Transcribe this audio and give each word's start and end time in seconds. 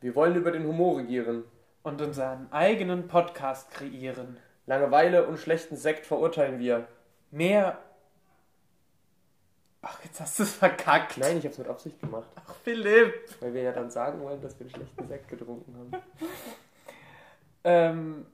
Wir 0.00 0.14
wollen 0.14 0.36
über 0.36 0.52
den 0.52 0.64
Humor 0.64 0.98
regieren. 0.98 1.44
Und 1.82 2.00
unseren 2.00 2.52
eigenen 2.52 3.08
Podcast 3.08 3.70
kreieren. 3.72 4.36
Langeweile 4.66 5.26
und 5.26 5.38
schlechten 5.38 5.76
Sekt 5.76 6.06
verurteilen 6.06 6.60
wir. 6.60 6.86
Mehr. 7.30 7.78
Ach, 9.82 9.98
jetzt 10.04 10.20
hast 10.20 10.38
du 10.38 10.44
es 10.44 10.54
verkackt. 10.54 11.18
Nein, 11.18 11.38
ich 11.38 11.46
hab's 11.46 11.58
mit 11.58 11.68
Absicht 11.68 12.00
gemacht. 12.00 12.28
Ach, 12.36 12.54
Philipp. 12.62 13.14
Weil 13.40 13.54
wir 13.54 13.62
ja 13.62 13.72
dann 13.72 13.90
sagen 13.90 14.20
wollen, 14.20 14.40
dass 14.40 14.58
wir 14.58 14.66
einen 14.66 14.74
schlechten 14.74 15.06
Sekt 15.06 15.28
getrunken 15.28 15.74
haben. 15.76 16.02
Ähm. 17.64 18.26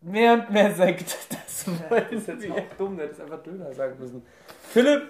Mehr 0.00 0.34
und 0.34 0.50
mehr 0.50 0.72
Sekt. 0.74 1.16
Das 1.30 1.64
Das 1.88 2.12
ist 2.12 2.28
jetzt 2.28 2.50
auch 2.50 2.76
dumm, 2.76 2.96
der 2.96 3.08
hätte 3.08 3.22
einfach 3.22 3.42
Döner 3.42 3.72
sagen 3.72 3.98
müssen. 3.98 4.22
Philipp! 4.70 5.02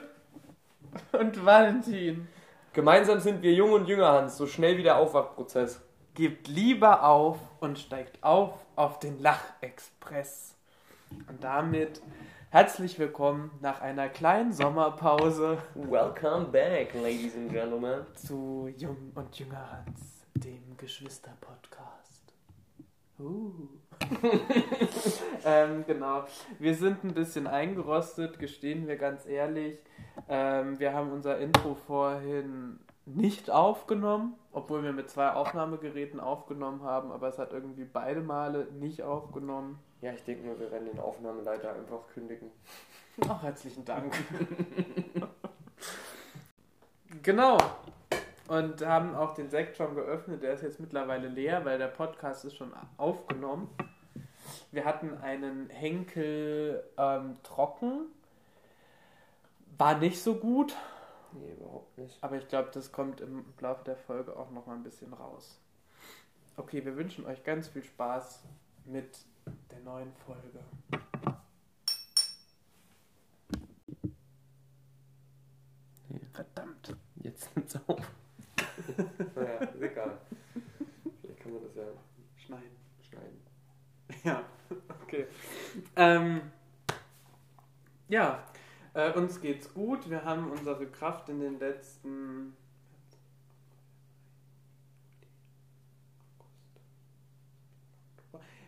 Und 1.13 1.45
Valentin. 1.45 2.29
Gemeinsam 2.75 3.21
sind 3.21 3.41
wir 3.41 3.53
jung 3.53 3.71
und 3.71 3.87
jünger, 3.87 4.11
Hans, 4.11 4.37
so 4.37 4.49
schnell 4.49 4.77
wie 4.77 4.83
der 4.83 4.99
Aufwachprozess. 4.99 5.81
Gebt 6.15 6.49
lieber 6.49 7.05
auf 7.05 7.39
und 7.61 7.79
steigt 7.79 8.25
auf 8.25 8.51
auf 8.75 8.99
den 8.99 9.21
Lachexpress. 9.21 10.57
Und 11.29 11.45
damit 11.45 12.03
herzlich 12.51 12.99
willkommen 12.99 13.53
nach 13.61 13.81
einer 13.81 14.09
kleinen 14.09 14.53
Sommerpause 14.53 15.59
Welcome 15.77 16.47
back, 16.47 16.93
ladies 16.95 17.37
and 17.37 17.53
gentlemen. 17.53 18.05
zu 18.17 18.69
Jung 18.77 19.13
und 19.15 19.39
Jünger 19.39 19.71
Hans, 19.71 20.27
dem 20.35 20.77
Geschwister-Podcast. 20.77 22.35
Uh. 23.21 23.53
ähm, 25.45 25.85
genau. 25.87 26.25
Wir 26.59 26.75
sind 26.75 27.05
ein 27.05 27.15
bisschen 27.15 27.47
eingerostet, 27.47 28.41
gestehen 28.41 28.89
wir 28.89 28.97
ganz 28.97 29.27
ehrlich. 29.27 29.79
Ähm, 30.29 30.79
wir 30.79 30.95
haben 30.95 31.13
unser 31.13 31.39
Intro 31.39 31.75
vorhin 31.75 32.79
nicht 33.07 33.51
aufgenommen, 33.51 34.35
obwohl 34.53 34.83
wir 34.83 34.93
mit 34.93 35.11
zwei 35.11 35.33
Aufnahmegeräten 35.33 36.21
aufgenommen 36.21 36.83
haben, 36.83 37.13
aber 37.13 37.29
es 37.29 37.39
hat 37.39 37.53
irgendwie 37.53 37.85
beide 37.85 38.23
Male 38.23 38.67
nicht 38.73 39.03
aufgenommen. 39.03 39.79
Ja, 40.01 40.13
ich 40.13 40.25
denke 40.25 40.47
nur, 40.47 40.59
wir 40.59 40.71
werden 40.71 40.87
den 40.87 40.99
Aufnahmeleiter 40.99 41.75
einfach 41.75 42.07
kündigen. 42.13 42.51
Auch 43.29 43.43
herzlichen 43.43 43.85
Dank. 43.85 44.13
genau. 47.23 47.59
Und 48.49 48.85
haben 48.85 49.15
auch 49.15 49.33
den 49.33 49.49
Sekt 49.49 49.79
schon 49.79 49.95
geöffnet. 49.95 50.43
Der 50.43 50.53
ist 50.53 50.63
jetzt 50.63 50.79
mittlerweile 50.79 51.29
leer, 51.29 51.65
weil 51.65 51.79
der 51.79 51.87
Podcast 51.87 52.45
ist 52.45 52.57
schon 52.57 52.73
aufgenommen. 52.99 53.71
Wir 54.71 54.85
hatten 54.85 55.17
einen 55.23 55.71
Henkel 55.71 56.85
ähm, 56.99 57.37
trocken. 57.43 58.09
War 59.79 59.99
nicht 59.99 60.23
so 60.23 60.35
gut, 60.37 60.75
Nee, 61.33 61.53
überhaupt 61.53 61.99
nicht. 61.99 62.23
aber 62.23 62.37
ich 62.37 62.47
glaube, 62.49 62.71
das 62.73 62.93
kommt 62.93 63.21
im 63.21 63.45
Laufe 63.61 63.85
der 63.85 63.97
Folge 63.97 64.37
auch 64.37 64.51
noch 64.51 64.67
mal 64.67 64.75
ein 64.77 64.83
bisschen 64.85 65.13
raus. 65.13 65.59
Okay, 66.57 66.85
wir 66.85 66.97
wünschen 66.97 67.27
euch 67.27 67.43
ganz 67.43 67.69
viel 67.69 67.83
Spaß 67.83 68.45
mit 68.85 69.19
der 69.71 69.81
neuen 69.81 70.13
Folge. 70.27 70.61
Verdammt. 76.33 76.97
Jetzt 77.17 77.55
nimmt's 77.57 77.77
auf. 77.87 78.11
naja, 79.37 79.59
ist 79.61 79.83
egal. 79.83 80.19
Vielleicht 81.21 81.41
kann 81.41 81.53
man 81.53 81.63
das 81.63 81.75
ja 81.77 81.85
Schneiden. 82.37 82.77
schneiden. 83.09 83.41
Ja, 84.25 84.45
okay. 85.03 85.27
Ähm, 85.97 86.41
ja, 88.09 88.45
äh, 88.95 89.13
uns 89.13 89.41
geht's 89.41 89.73
gut. 89.75 90.09
Wir 90.09 90.25
haben 90.25 90.51
unsere 90.51 90.87
Kraft 90.87 91.29
in 91.29 91.41
den 91.41 91.59
letzten. 91.59 92.57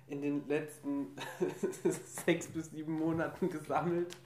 In 0.08 0.22
den 0.22 0.46
letzten 0.46 1.16
sechs 2.24 2.46
bis 2.46 2.70
sieben 2.70 2.92
Monaten 2.92 3.50
gesammelt, 3.50 4.16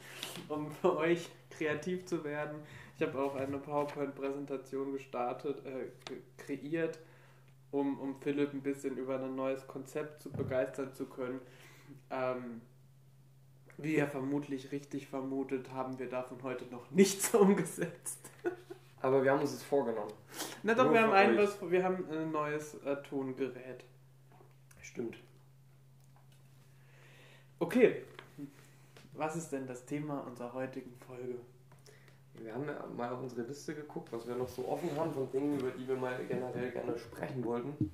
um 0.48 0.70
für 0.70 0.94
euch 0.98 1.30
kreativ 1.48 2.04
zu 2.04 2.22
werden. 2.22 2.58
Ich 2.96 3.06
habe 3.06 3.18
auch 3.18 3.34
eine 3.34 3.56
PowerPoint-Präsentation 3.56 4.92
gestartet, 4.92 5.64
äh, 5.64 5.90
kreiert, 6.36 6.98
um, 7.70 7.98
um 7.98 8.20
Philipp 8.20 8.52
ein 8.52 8.60
bisschen 8.60 8.98
über 8.98 9.18
ein 9.18 9.34
neues 9.34 9.66
Konzept 9.66 10.22
zu 10.22 10.30
begeistern 10.30 10.92
zu 10.92 11.06
können. 11.06 11.40
Ähm, 12.10 12.60
wie 13.82 13.96
ihr 13.96 14.06
vermutlich 14.06 14.72
richtig 14.72 15.06
vermutet, 15.06 15.72
haben 15.72 15.98
wir 15.98 16.08
davon 16.08 16.42
heute 16.42 16.64
noch 16.66 16.90
nichts 16.90 17.34
umgesetzt. 17.34 18.18
Aber 19.00 19.22
wir 19.22 19.32
haben 19.32 19.40
uns 19.40 19.52
das 19.52 19.62
vorgenommen. 19.62 20.12
Na 20.62 20.74
doch, 20.74 20.84
Nur 20.84 20.92
wir 20.92 21.00
haben 21.02 21.12
ein, 21.12 21.36
was, 21.38 21.70
wir 21.70 21.82
haben 21.82 22.04
ein 22.10 22.30
neues 22.30 22.74
äh, 22.84 22.96
Tongerät. 23.02 23.84
Stimmt. 24.82 25.16
Okay, 27.58 28.02
was 29.14 29.36
ist 29.36 29.52
denn 29.52 29.66
das 29.66 29.84
Thema 29.84 30.20
unserer 30.20 30.52
heutigen 30.54 30.94
Folge? 31.06 31.36
Wir 32.34 32.54
haben 32.54 32.66
ja 32.66 32.86
mal 32.96 33.10
auf 33.10 33.20
unsere 33.20 33.42
Liste 33.42 33.74
geguckt, 33.74 34.10
was 34.12 34.26
wir 34.26 34.34
noch 34.34 34.48
so 34.48 34.66
offen 34.66 34.90
haben 34.96 35.12
von 35.12 35.30
Dingen, 35.30 35.58
über 35.58 35.70
die 35.70 35.86
wir 35.86 35.96
mal 35.96 36.24
generell 36.26 36.70
gerne 36.70 36.98
sprechen 36.98 37.44
wollten. 37.44 37.92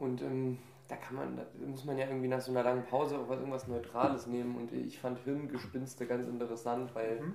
Und 0.00 0.22
ähm, 0.22 0.58
da 0.88 0.96
kann 0.96 1.16
man, 1.16 1.36
da 1.36 1.44
muss 1.66 1.84
man 1.84 1.96
ja 1.98 2.06
irgendwie 2.06 2.28
nach 2.28 2.40
so 2.40 2.50
einer 2.52 2.62
langen 2.62 2.84
Pause 2.84 3.18
auch 3.18 3.28
was, 3.28 3.38
irgendwas 3.38 3.66
Neutrales 3.68 4.26
nehmen. 4.26 4.56
Und 4.56 4.72
ich 4.72 4.98
fand 4.98 5.18
Hirngespinste 5.20 6.06
ganz 6.06 6.26
interessant, 6.26 6.94
weil 6.94 7.20
Mhm. 7.20 7.34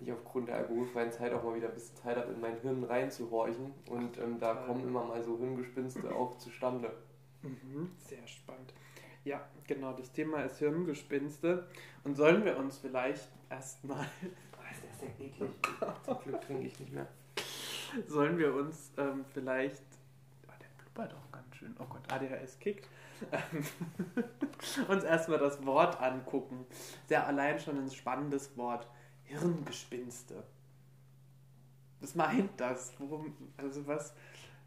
ich 0.00 0.12
aufgrund 0.12 0.48
der 0.48 0.56
alkoholfreien 0.56 1.12
Zeit 1.12 1.32
auch 1.32 1.42
mal 1.44 1.54
wieder 1.54 1.68
ein 1.68 1.74
bisschen 1.74 1.96
Zeit 1.96 2.16
habe, 2.16 2.32
in 2.32 2.40
mein 2.40 2.58
Hirn 2.60 2.84
reinzuhorchen. 2.84 3.72
Und 3.88 4.18
ähm, 4.18 4.38
da 4.38 4.54
kommen 4.54 4.82
immer 4.82 5.04
mal 5.04 5.22
so 5.22 5.38
Hirngespinste 5.38 6.14
auch 6.14 6.36
zustande. 6.38 6.92
Mhm, 7.42 7.90
sehr 7.98 8.26
spannend. 8.26 8.74
Ja, 9.24 9.40
genau, 9.66 9.92
das 9.92 10.12
Thema 10.12 10.42
ist 10.42 10.58
Hirngespinste. 10.58 11.66
Und 12.04 12.14
sollen 12.16 12.44
wir 12.44 12.56
uns 12.58 12.78
vielleicht 12.78 13.28
erstmal, 13.50 14.04
Ah, 14.62 14.72
ist 14.72 14.82
der 14.82 15.08
Sekt 15.08 15.20
eklig. 15.20 15.50
Zum 16.04 16.18
Glück 16.20 16.40
trinke 16.42 16.66
ich 16.66 16.78
nicht 16.78 16.92
mehr. 16.92 17.06
sollen 18.06 18.38
wir 18.38 18.54
uns 18.54 18.92
ähm, 18.98 19.24
vielleicht, 19.34 19.82
oh, 20.46 20.52
der 20.60 20.66
blubbert 20.82 21.12
ganz 21.14 21.29
schön, 21.60 21.76
oh 21.78 21.84
Gott, 21.84 22.10
ADHS 22.10 22.58
kickt, 22.58 22.88
ähm, 23.30 23.64
uns 24.88 25.04
erstmal 25.04 25.38
das 25.38 25.64
Wort 25.64 26.00
angucken. 26.00 26.64
Ja 27.08 27.24
allein 27.24 27.58
schon 27.58 27.78
ein 27.78 27.90
spannendes 27.90 28.56
Wort. 28.56 28.88
Hirngespinste. 29.24 30.42
Was 32.00 32.14
meint 32.14 32.58
das? 32.58 32.92
Worum, 32.98 33.34
also 33.58 33.86
was, 33.86 34.14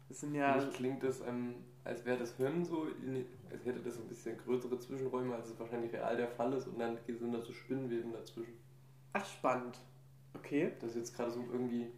das 0.08 0.20
sind 0.20 0.34
ja... 0.34 0.54
Für 0.54 0.66
mich 0.66 0.74
klingt 0.76 1.02
das, 1.02 1.20
ähm, 1.20 1.56
als 1.82 2.04
wäre 2.04 2.16
das 2.16 2.36
Hirn 2.36 2.64
so, 2.64 2.86
in, 2.86 3.26
als 3.50 3.64
hätte 3.64 3.80
das 3.80 3.98
ein 3.98 4.08
bisschen 4.08 4.38
größere 4.38 4.78
Zwischenräume, 4.78 5.34
als 5.34 5.48
es 5.48 5.58
wahrscheinlich 5.58 5.92
real 5.92 6.16
der 6.16 6.28
Fall 6.28 6.52
ist. 6.54 6.68
Und 6.68 6.78
dann 6.78 6.96
sind 7.06 7.32
da 7.32 7.40
so 7.40 7.52
Spinnenweben 7.52 8.12
dazwischen. 8.12 8.54
Ach, 9.12 9.26
spannend. 9.26 9.80
Okay. 10.34 10.72
Das 10.80 10.90
ist 10.90 10.96
jetzt 10.96 11.16
gerade 11.16 11.32
so 11.32 11.44
irgendwie. 11.52 11.90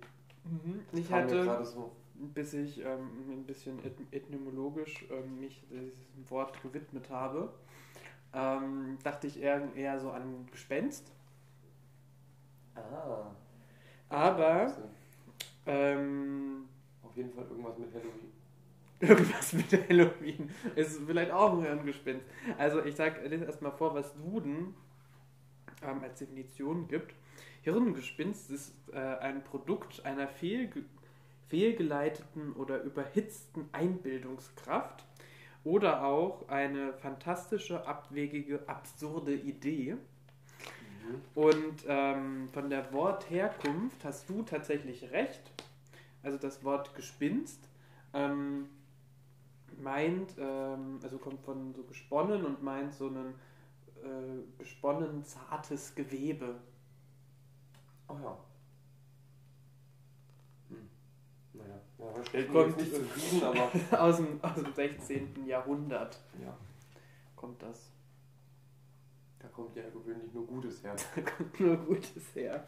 Ich 0.93 1.09
kam 1.09 1.19
mir 1.19 1.25
hatte, 1.25 1.45
gerade 1.45 1.65
so. 1.65 1.93
Bis 2.35 2.55
ich 2.55 2.81
ähm, 2.81 3.11
ein 3.31 3.45
bisschen 3.45 3.79
etymologisch 4.11 5.07
ähm, 5.11 5.41
mich 5.41 5.63
diesem 5.71 6.31
Wort 6.31 6.63
gewidmet 6.63 7.11
habe, 7.11 7.53
ähm, 8.33 8.99
dachte 9.03 9.27
ich 9.27 9.41
eher, 9.41 9.75
eher 9.75 9.99
so 10.01 10.11
an 10.11 10.47
Gespenst. 10.51 11.13
Ah. 12.75 13.31
Aber 14.09 14.61
Also, 14.61 14.89
ähm, 15.67 16.69
auf 17.03 17.17
jeden 17.17 17.33
Fall 17.33 17.45
irgendwas 17.45 17.79
mit 17.79 17.93
Halloween. 17.93 18.33
irgendwas 19.01 19.53
mit 19.53 19.89
Halloween 19.89 20.51
ist 20.75 21.01
vielleicht 21.07 21.31
auch 21.31 21.53
ein 21.53 21.63
Hirngespinst. 21.63 22.25
Also 22.57 22.85
ich 22.85 22.95
sage 22.95 23.27
lese 23.27 23.45
erstmal 23.45 23.73
vor, 23.73 23.95
was 23.95 24.15
Duden 24.15 24.75
ähm, 25.83 26.03
als 26.03 26.19
Definition 26.19 26.89
gibt. 26.89 27.15
Hirngespinst 27.63 28.51
ist 28.51 28.75
äh, 28.93 28.97
ein 28.97 29.43
Produkt 29.43 30.05
einer 30.05 30.29
fehlge 30.29 30.85
fehlgeleiteten 31.49 32.53
oder 32.53 32.83
überhitzten 32.83 33.69
Einbildungskraft 33.73 35.05
oder 35.65 36.05
auch 36.05 36.49
eine 36.49 36.93
fantastische, 36.93 37.87
abwegige, 37.87 38.69
absurde 38.69 39.35
Idee. 39.35 39.95
Mhm. 39.95 41.21
Und 41.35 41.85
ähm, 41.87 42.49
von 42.53 42.71
der 42.71 42.93
Wortherkunft 42.93 44.05
hast 44.05 44.29
du 44.29 44.43
tatsächlich 44.43 45.11
recht. 45.11 45.53
Also 46.23 46.39
das 46.39 46.65
Wort 46.65 46.95
Gespinst 46.95 47.69
ähm, 48.13 48.69
meint, 49.79 50.35
ähm, 50.39 51.01
also 51.03 51.19
kommt 51.19 51.41
von 51.41 51.75
so 51.75 51.83
gesponnen 51.85 52.45
und 52.45 52.63
meint 52.63 52.95
so 52.95 53.09
ein 53.09 53.35
äh, 54.03 54.59
gesponnen 54.59 55.25
zartes 55.25 55.95
Gewebe. 55.95 56.57
Oh 58.09 58.17
ja. 58.23 58.39
Hm. 60.69 60.89
Naja, 61.55 61.81
ja, 61.99 62.05
mich 62.41 62.49
Kommt- 62.53 62.77
nicht 62.77 62.95
zufrieden, 62.95 63.45
aber. 63.45 63.71
aus, 64.03 64.17
dem, 64.17 64.39
aus 64.43 64.55
dem 64.57 64.73
16. 64.75 65.47
Jahrhundert 65.47 66.19
Ja, 66.43 66.57
kommt 67.35 67.63
das. 67.63 67.91
da 69.39 69.49
kommt 69.49 69.75
ja 69.77 69.83
gewöhnlich 69.91 70.33
nur 70.33 70.47
Gutes 70.47 70.83
her. 70.83 70.95
Da 71.15 71.23
kommt 71.23 71.61
nur 71.61 71.77
Gutes 71.77 72.35
her. 72.35 72.67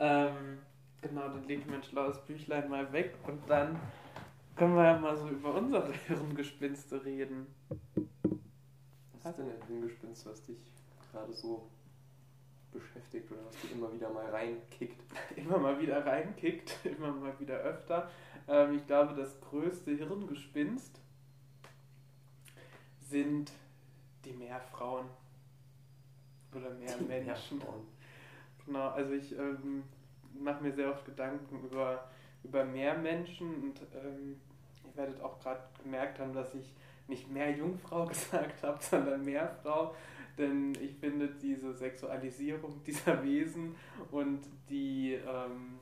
Ähm, 0.00 0.58
genau, 1.00 1.28
dann 1.28 1.44
lege 1.44 1.62
ich 1.62 1.66
mein 1.68 1.82
schlaues 1.82 2.18
Büchlein 2.24 2.68
mal 2.68 2.92
weg 2.92 3.14
und 3.26 3.48
dann 3.48 3.78
können 4.56 4.74
wir 4.74 4.84
ja 4.84 4.98
mal 4.98 5.16
so 5.16 5.28
über 5.28 5.54
unsere 5.54 5.92
Hirngespinste 6.06 7.04
reden. 7.04 7.46
Was 9.22 9.32
ist 9.32 9.38
denn 9.38 9.50
ein 9.50 9.66
Hirngespinst, 9.68 10.26
was 10.26 10.42
dich 10.42 10.58
gerade 11.12 11.32
so 11.32 11.68
beschäftigt 12.72 13.30
oder 13.30 13.40
was 13.46 13.56
dich 13.60 13.72
immer 13.72 13.92
wieder 13.92 14.10
mal 14.10 14.26
reinkickt? 14.30 15.00
Immer 15.36 15.58
mal 15.58 15.78
wieder 15.80 16.04
reinkickt, 16.04 16.84
immer 16.84 17.12
mal 17.12 17.38
wieder 17.38 17.56
öfter. 17.58 18.10
Ähm, 18.48 18.74
ich 18.74 18.86
glaube, 18.86 19.14
das 19.14 19.40
größte 19.40 19.92
Hirngespinst 19.92 21.00
sind 23.00 23.52
die 24.24 24.32
Meerfrauen. 24.32 25.06
Oder 26.54 26.70
Meermenschen. 26.70 27.62
Genau, 28.64 28.88
also 28.88 29.12
ich 29.12 29.36
ähm, 29.38 29.84
mache 30.38 30.62
mir 30.62 30.72
sehr 30.72 30.90
oft 30.90 31.04
Gedanken 31.04 31.64
über, 31.64 32.08
über 32.42 32.64
Meermenschen 32.64 33.54
und 33.62 33.80
ähm, 33.94 34.40
ihr 34.84 34.96
werdet 34.96 35.20
auch 35.20 35.38
gerade 35.40 35.62
gemerkt 35.82 36.18
haben, 36.18 36.32
dass 36.32 36.54
ich 36.54 36.74
nicht 37.06 37.30
mehr 37.30 37.50
Jungfrau 37.50 38.06
gesagt 38.08 38.62
habe, 38.62 38.82
sondern 38.82 39.24
Meerfrau. 39.24 39.94
Denn 40.36 40.72
ich 40.80 40.94
finde 40.96 41.28
diese 41.28 41.74
Sexualisierung 41.74 42.82
dieser 42.84 43.22
Wesen 43.24 43.74
und 44.12 44.40
die, 44.68 45.14
ähm, 45.14 45.80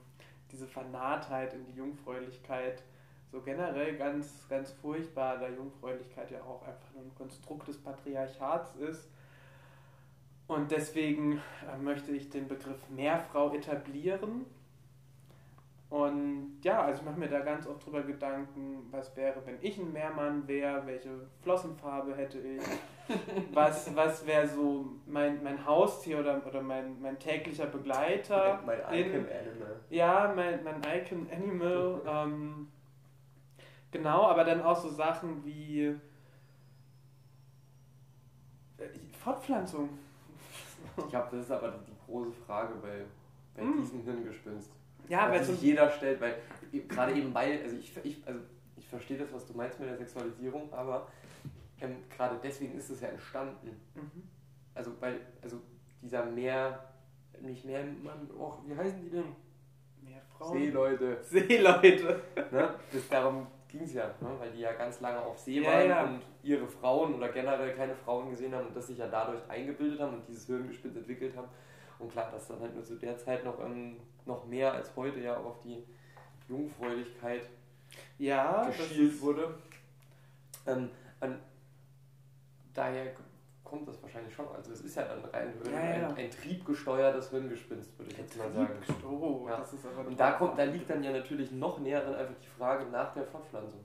diese 0.53 0.67
Vernahtheit 0.67 1.55
in 1.55 1.65
die 1.65 1.75
Jungfräulichkeit 1.75 2.83
so 3.31 3.41
generell 3.41 3.97
ganz, 3.97 4.47
ganz 4.49 4.73
furchtbar, 4.73 5.39
da 5.39 5.49
Jungfräulichkeit 5.49 6.31
ja 6.31 6.41
auch 6.43 6.63
einfach 6.63 6.93
nur 6.95 7.03
ein 7.03 7.15
Konstrukt 7.17 7.69
des 7.69 7.79
Patriarchats 7.79 8.75
ist. 8.77 9.09
Und 10.47 10.71
deswegen 10.71 11.43
äh, 11.69 11.77
möchte 11.77 12.13
ich 12.13 12.31
den 12.31 12.47
Begriff 12.47 12.79
Meerfrau 12.89 13.53
etablieren. 13.53 14.47
Und 15.91 16.59
ja, 16.63 16.83
also 16.83 17.01
ich 17.01 17.07
mache 17.07 17.19
mir 17.19 17.29
da 17.29 17.41
ganz 17.41 17.67
oft 17.67 17.85
drüber 17.85 18.03
Gedanken, 18.03 18.87
was 18.91 19.17
wäre, 19.17 19.41
wenn 19.45 19.59
ich 19.61 19.79
ein 19.79 19.93
Meermann 19.93 20.47
wäre, 20.49 20.85
welche 20.87 21.11
Flossenfarbe 21.43 22.17
hätte 22.17 22.39
ich, 22.39 22.63
was, 23.57 23.97
was 23.97 24.25
wäre 24.27 24.47
so 24.47 24.85
mein, 25.07 25.43
mein 25.43 25.65
Haustier 25.67 26.21
oder, 26.21 26.47
oder 26.47 26.61
mein, 26.63 27.01
mein 27.01 27.19
täglicher 27.19 27.67
Begleiter. 27.67 28.61
Mein 28.65 28.79
Icon 28.93 29.27
Animal. 29.27 29.81
Ja, 29.91 30.33
mein, 30.37 30.63
mein 30.63 30.81
Icon 30.85 31.27
Animal. 31.33 32.01
Ähm, 32.07 32.69
genau, 33.91 34.27
aber 34.27 34.45
dann 34.45 34.63
auch 34.63 34.77
so 34.77 34.89
Sachen 34.91 35.45
wie 35.45 35.87
äh, 38.79 38.89
Fortpflanzung. 39.23 39.89
Ich 40.99 41.09
glaube, 41.09 41.29
das 41.33 41.41
ist 41.47 41.51
aber 41.51 41.75
die 41.87 41.93
große 42.07 42.33
Frage 42.47 42.75
bei, 42.83 43.05
bei 43.57 43.63
Mm. 43.65 43.79
diesem 43.81 44.03
Hirngespinst. 44.05 44.71
Ja, 45.09 45.23
weil 45.31 45.39
weil 45.39 45.45
sich 45.45 45.63
jeder 45.63 45.91
stellt, 45.91 46.21
weil 46.21 46.37
gerade 46.89 47.13
eben 47.15 47.33
weil, 47.33 47.63
also 47.63 47.77
ich, 47.77 47.97
ich, 48.03 48.23
also 48.27 48.41
ich 48.77 48.87
verstehe 48.87 49.17
das, 49.19 49.33
was 49.33 49.47
du 49.47 49.55
meinst 49.55 49.79
mit 49.81 49.89
der 49.89 49.97
Sexualisierung, 49.97 50.71
aber 50.73 51.07
ähm, 51.81 51.97
gerade 52.15 52.39
deswegen 52.43 52.77
ist 52.77 52.91
es 52.91 53.01
ja 53.01 53.09
entstanden. 53.09 53.81
Mhm. 53.95 54.29
Also 54.75 54.93
weil, 55.01 55.21
also 55.43 55.61
dieser 56.03 56.25
Meer, 56.25 56.85
nicht 57.41 57.65
Meermann, 57.65 58.31
och, 58.39 58.59
wie 58.67 58.77
heißen 58.77 59.01
die 59.03 59.11
denn? 59.11 59.35
Mehr 60.03 60.23
Frauen. 60.37 60.59
Seeleute. 60.59 61.19
Seeleute. 61.23 62.21
Ne? 62.51 62.75
Das, 62.93 63.09
darum 63.09 63.47
ging 63.69 63.83
es 63.83 63.95
ja, 63.95 64.07
ne? 64.21 64.31
weil 64.39 64.51
die 64.53 64.61
ja 64.61 64.73
ganz 64.73 65.01
lange 65.01 65.21
auf 65.21 65.39
See 65.39 65.61
Ja, 65.61 65.73
waren 65.73 65.89
ja. 65.89 66.05
und 66.05 66.23
ihre 66.43 66.67
Frauen 66.67 67.15
oder 67.15 67.29
generell 67.31 67.75
keine 67.75 67.95
Frauen 67.95 68.31
gesehen 68.31 68.55
haben 68.55 68.69
und 68.69 68.77
das 68.77 68.87
sich 68.87 68.99
ja 68.99 69.09
dadurch 69.09 69.41
eingebildet 69.49 70.01
haben 70.01 70.15
und 70.15 70.29
dieses 70.29 70.47
Hirngespinst 70.47 70.97
entwickelt 70.97 71.37
haben. 71.37 71.49
Und 71.99 72.13
klar, 72.13 72.31
dass 72.31 72.49
dann 72.49 72.61
halt 72.61 72.75
nur 72.75 72.85
zu 72.85 72.97
der 72.97 73.17
Zeit 73.19 73.45
noch, 73.45 73.59
ähm, 73.61 73.97
noch 74.27 74.47
mehr 74.47 74.73
als 74.73 74.95
heute 74.97 75.21
ja 75.21 75.37
auch 75.37 75.47
auf 75.47 75.63
die 75.63 75.83
Jungfräulichkeit 76.49 77.43
Ja, 78.19 78.67
geschielt 78.67 79.21
wurde. 79.21 79.55
Ähm, 80.67 80.91
an, 81.21 81.41
daher 82.77 83.07
kommt 83.65 83.89
das 83.89 84.01
wahrscheinlich 84.03 84.35
schon. 84.35 84.47
Also 84.55 84.73
es 84.73 84.81
ist 84.83 84.95
ja 84.97 85.05
dann 85.05 85.25
rein 85.33 85.53
Hirn, 85.63 85.75
Ja, 85.75 85.99
ja. 85.99 86.09
Ein, 86.09 86.17
ein 86.17 86.31
triebgesteuertes 86.31 87.31
Hirngespinst, 87.31 87.99
würde 87.99 88.13
ich 88.13 88.19
jetzt 88.19 88.37
mal 88.39 88.51
sagen. 88.53 88.69
Oh, 89.09 89.47
Ja. 89.49 89.57
das 89.59 89.73
ist 89.73 89.85
aber 89.87 90.07
Und 90.07 90.19
da 90.19 90.33
kommt, 90.33 90.59
da 90.59 90.65
liegt 90.65 90.89
dann 90.89 91.03
ja 91.03 91.11
natürlich 91.13 91.51
noch 91.51 91.79
näher 91.81 92.01
dann 92.03 92.15
einfach 92.15 92.35
die 92.41 92.47
Frage 92.59 92.87
nach 92.91 93.13
der 93.15 93.25
Fortpflanzung. 93.25 93.81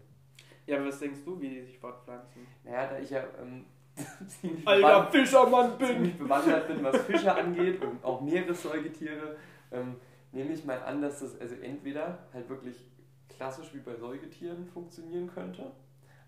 Ja, 0.67 0.77
aber 0.77 0.87
was 0.87 0.99
denkst 0.99 1.19
du, 1.25 1.39
wie 1.41 1.49
die 1.49 1.61
sich 1.61 1.79
fortpflanzen? 1.79 2.45
Naja, 2.63 2.87
da 2.87 2.99
ich 2.99 3.09
ja 3.09 3.23
ähm, 3.41 3.65
ziemlich, 4.27 4.67
Alter 4.67 5.07
Fischermann 5.11 5.71
ziemlich 5.79 6.17
bewandert 6.17 6.67
bin, 6.67 6.83
was 6.83 6.97
Fische 7.01 7.33
angeht 7.33 7.81
und 7.83 8.03
auch 8.03 8.21
Meeressäugetiere, 8.21 9.35
ähm, 9.71 9.95
nehme 10.31 10.53
ich 10.53 10.63
mal 10.63 10.81
an, 10.83 11.01
dass 11.01 11.19
das 11.21 11.39
also 11.41 11.55
entweder 11.55 12.19
halt 12.33 12.47
wirklich 12.49 12.85
klassisch 13.29 13.73
wie 13.73 13.79
bei 13.79 13.95
Säugetieren 13.95 14.65
funktionieren 14.67 15.29
könnte, 15.33 15.71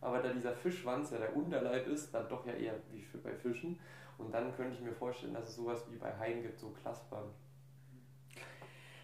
aber 0.04 0.20
da 0.20 0.34
dieser 0.34 0.54
Fischschwanz 0.54 1.12
ja 1.12 1.18
der 1.18 1.36
Unterleib 1.36 1.88
ist, 1.88 2.14
dann 2.14 2.28
doch 2.28 2.46
ja 2.46 2.54
eher 2.54 2.76
wie 2.92 3.02
für 3.02 3.18
bei 3.18 3.34
Fischen. 3.34 3.80
Und 4.18 4.34
dann 4.34 4.56
könnte 4.56 4.76
ich 4.76 4.82
mir 4.82 4.94
vorstellen, 4.94 5.34
dass 5.34 5.50
es 5.50 5.56
sowas 5.56 5.84
wie 5.90 5.98
bei 5.98 6.14
Haien 6.18 6.44
gibt, 6.44 6.60
so 6.60 6.70
Klaspern. 6.70 7.30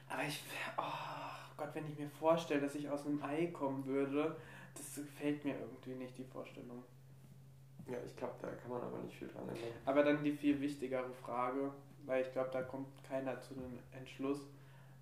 Aber 0.07 0.23
ich, 0.23 0.43
oh 0.77 1.55
Gott, 1.57 1.69
wenn 1.73 1.87
ich 1.87 1.97
mir 1.97 2.09
vorstelle, 2.09 2.61
dass 2.61 2.75
ich 2.75 2.89
aus 2.89 3.05
einem 3.05 3.23
Ei 3.23 3.47
kommen 3.47 3.85
würde, 3.85 4.35
das 4.75 4.95
gefällt 4.95 5.45
mir 5.45 5.55
irgendwie 5.59 5.95
nicht, 5.95 6.17
die 6.17 6.23
Vorstellung. 6.23 6.83
Ja, 7.87 7.97
ich 8.05 8.15
glaube, 8.15 8.35
da 8.41 8.49
kann 8.49 8.69
man 8.69 8.81
aber 8.81 8.99
nicht 8.99 9.17
viel 9.17 9.27
dran 9.27 9.49
ändern. 9.49 9.71
Aber 9.85 10.03
dann 10.03 10.23
die 10.23 10.33
viel 10.33 10.59
wichtigere 10.61 11.11
Frage, 11.23 11.71
weil 12.05 12.23
ich 12.23 12.31
glaube, 12.31 12.49
da 12.51 12.61
kommt 12.61 12.87
keiner 13.03 13.39
zu 13.39 13.55
einem 13.55 13.79
Entschluss. 13.91 14.41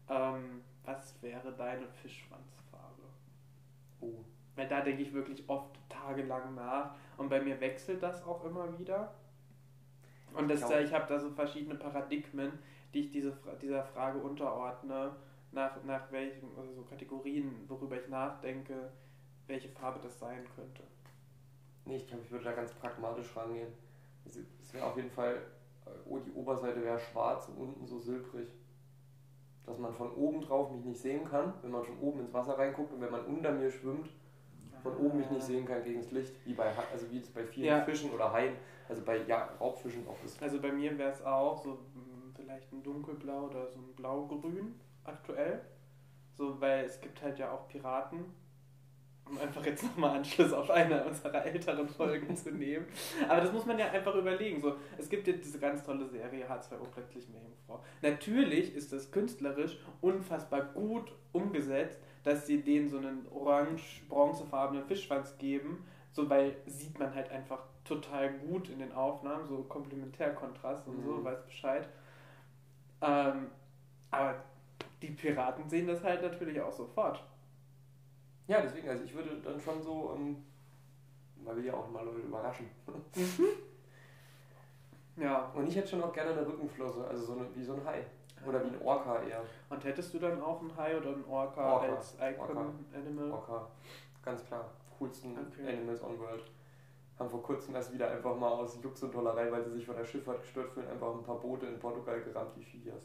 Ähm, 0.09 0.61
was 0.85 1.21
wäre 1.21 1.51
deine 1.53 1.87
Fischschwanzfarbe? 1.87 3.03
Oh. 3.99 4.23
Weil 4.57 4.67
da 4.67 4.81
denke 4.81 5.03
ich 5.03 5.13
wirklich 5.13 5.47
oft 5.47 5.79
tagelang 5.87 6.55
nach 6.55 6.95
und 7.15 7.29
bei 7.29 7.39
mir 7.39 7.61
wechselt 7.61 8.03
das 8.03 8.25
auch 8.25 8.43
immer 8.43 8.77
wieder. 8.77 9.13
Und 10.33 10.49
das, 10.49 10.61
Ich 10.69 10.87
ich 10.87 10.93
habe 10.93 11.05
da 11.07 11.19
so 11.19 11.29
verschiedene 11.29 11.75
Paradigmen, 11.75 12.51
die 12.93 13.01
ich 13.01 13.11
diese, 13.11 13.37
dieser 13.61 13.83
Frage 13.83 14.19
unterordne, 14.19 15.15
nach, 15.51 15.83
nach 15.83 16.11
welchen, 16.11 16.49
also 16.57 16.73
so 16.73 16.81
Kategorien, 16.83 17.65
worüber 17.67 17.97
ich 18.01 18.09
nachdenke, 18.09 18.91
welche 19.45 19.69
Farbe 19.69 19.99
das 20.03 20.19
sein 20.19 20.43
könnte. 20.55 20.83
Nee, 21.85 21.97
ich 21.97 22.07
glaube, 22.07 22.23
ich 22.23 22.31
würde 22.31 22.45
da 22.45 22.51
ganz 22.51 22.73
pragmatisch 22.73 23.35
rangehen. 23.35 23.71
Es 24.25 24.73
wäre 24.73 24.85
auf 24.85 24.97
jeden 24.97 25.09
Fall, 25.11 25.35
äh, 25.85 25.89
oh, 26.05 26.19
die 26.19 26.31
Oberseite 26.33 26.83
wäre 26.83 26.99
schwarz 26.99 27.47
und 27.47 27.57
unten 27.57 27.87
so 27.87 27.99
silbrig. 27.99 28.49
Dass 29.65 29.77
man 29.77 29.93
von 29.93 30.11
oben 30.13 30.41
drauf 30.41 30.71
mich 30.71 30.83
nicht 30.83 30.99
sehen 30.99 31.25
kann, 31.25 31.53
wenn 31.61 31.71
man 31.71 31.85
schon 31.85 31.99
oben 31.99 32.21
ins 32.21 32.33
Wasser 32.33 32.57
reinguckt 32.57 32.91
und 32.91 33.01
wenn 33.01 33.11
man 33.11 33.25
unter 33.25 33.51
mir 33.51 33.71
schwimmt, 33.71 34.09
von 34.81 34.95
oben 34.97 35.17
mich 35.19 35.29
nicht 35.29 35.43
sehen 35.43 35.65
kann 35.65 35.83
gegen 35.83 36.01
das 36.01 36.11
Licht, 36.11 36.33
wie 36.45 36.53
bei, 36.53 36.71
also 36.91 37.09
wie 37.11 37.19
es 37.19 37.29
bei 37.29 37.43
vielen 37.43 37.67
Ja. 37.67 37.81
Fischen 37.81 38.11
oder 38.11 38.31
Haien, 38.31 38.55
also 38.87 39.03
bei 39.03 39.17
ja, 39.27 39.49
Raubfischen 39.59 40.07
auch 40.07 40.23
ist. 40.23 40.41
Also 40.41 40.59
bei 40.59 40.71
mir 40.71 40.97
wäre 40.97 41.11
es 41.11 41.23
auch 41.23 41.57
so 41.57 41.71
mm, 41.71 42.33
vielleicht 42.35 42.71
ein 42.71 42.83
dunkelblau 42.83 43.45
oder 43.47 43.67
so 43.67 43.79
ein 43.79 43.95
blaugrün 43.95 44.79
aktuell. 45.03 45.61
So, 46.33 46.61
weil 46.61 46.85
es 46.85 47.01
gibt 47.01 47.21
halt 47.21 47.39
ja 47.39 47.51
auch 47.51 47.67
Piraten. 47.67 48.25
Um 49.29 49.37
einfach 49.39 49.65
jetzt 49.65 49.83
nochmal 49.83 50.17
Anschluss 50.17 50.53
auf 50.53 50.69
eine 50.69 51.03
unserer 51.03 51.45
älteren 51.45 51.89
Folgen 51.89 52.33
zu 52.37 52.51
nehmen. 52.51 52.85
Aber 53.27 53.41
das 53.41 53.51
muss 53.51 53.65
man 53.65 53.77
ja 53.77 53.89
einfach 53.91 54.15
überlegen. 54.15 54.61
So, 54.61 54.75
es 54.97 55.09
gibt 55.09 55.27
ja 55.27 55.33
diese 55.33 55.59
ganz 55.59 55.83
tolle 55.83 56.07
Serie 56.07 56.45
H2O 56.47 56.85
plötzlich 56.93 57.27
Meerjungfrau. 57.27 57.83
Natürlich 58.01 58.73
ist 58.73 58.93
das 58.93 59.11
künstlerisch 59.11 59.77
unfassbar 59.99 60.61
gut 60.61 61.11
umgesetzt, 61.33 61.99
dass 62.27 62.45
sie 62.45 62.61
denen 62.61 62.89
so 62.89 62.97
einen 62.97 63.25
orange-bronzefarbenen 63.31 64.83
Fischschwanz 64.85 65.37
geben. 65.37 65.85
So, 66.11 66.29
weil 66.29 66.57
sieht 66.65 66.99
man 66.99 67.15
halt 67.15 67.29
einfach 67.31 67.59
total 67.85 68.33
gut 68.39 68.69
in 68.69 68.79
den 68.79 68.91
Aufnahmen, 68.91 69.45
so 69.45 69.63
Komplementärkontrast 69.63 70.85
und 70.87 71.01
so, 71.03 71.11
Mhm. 71.11 71.23
weiß 71.23 71.45
Bescheid. 71.45 71.87
Ähm, 73.01 73.47
aber 74.11 74.43
die 75.01 75.11
Piraten 75.11 75.69
sehen 75.69 75.87
das 75.87 76.03
halt 76.03 76.21
natürlich 76.21 76.59
auch 76.59 76.73
sofort. 76.73 77.23
Ja, 78.47 78.59
deswegen, 78.61 78.89
also 78.89 79.03
ich 79.05 79.13
würde 79.13 79.39
dann 79.41 79.59
schon 79.61 79.81
so, 79.81 80.13
ähm, 80.15 80.43
man 81.45 81.55
will 81.55 81.65
ja 81.65 81.75
auch 81.75 81.89
mal 81.89 82.03
Leute 82.03 82.19
überraschen. 82.19 82.67
Ja. 85.19 85.51
Und 85.55 85.67
ich 85.67 85.75
hätte 85.75 85.87
schon 85.87 86.03
auch 86.03 86.13
gerne 86.13 86.29
eine 86.29 86.45
Rückenflosse, 86.45 87.03
also 87.07 87.25
so 87.25 87.33
eine, 87.33 87.47
wie 87.55 87.63
so 87.63 87.73
ein 87.73 87.83
Hai. 87.83 88.05
Oder 88.45 88.63
wie 88.63 88.67
ein 88.67 88.81
Orca 88.81 89.21
eher. 89.23 89.41
Und 89.69 89.83
hättest 89.83 90.13
du 90.13 90.19
dann 90.19 90.41
auch 90.41 90.61
einen 90.61 90.75
Hai 90.75 90.97
oder 90.97 91.09
einen 91.09 91.25
Orca, 91.25 91.73
Orca. 91.73 91.95
als 91.95 92.15
Icon 92.15 92.57
Orca. 92.57 92.73
Animal? 92.93 93.31
Orca, 93.31 93.67
ganz 94.23 94.45
klar. 94.45 94.69
Coolsten 94.97 95.37
Okay. 95.37 95.67
Animals 95.67 96.01
on 96.03 96.19
World. 96.19 96.43
Haben 97.19 97.29
vor 97.29 97.41
kurzem 97.41 97.75
erst 97.75 97.93
wieder 97.93 98.11
einfach 98.11 98.35
mal 98.35 98.49
aus 98.49 98.79
Jux 98.81 99.01
und 99.03 99.11
Tollerei, 99.11 99.51
weil 99.51 99.63
sie 99.63 99.71
sich 99.71 99.85
von 99.85 99.95
der 99.95 100.05
Schifffahrt 100.05 100.41
gestört 100.41 100.71
fühlen, 100.71 100.87
einfach 100.87 101.13
ein 101.13 101.23
paar 101.23 101.39
Boote 101.39 101.65
in 101.65 101.79
Portugal 101.79 102.21
gerammt, 102.21 102.55
die 102.55 102.63
Fias. 102.63 103.01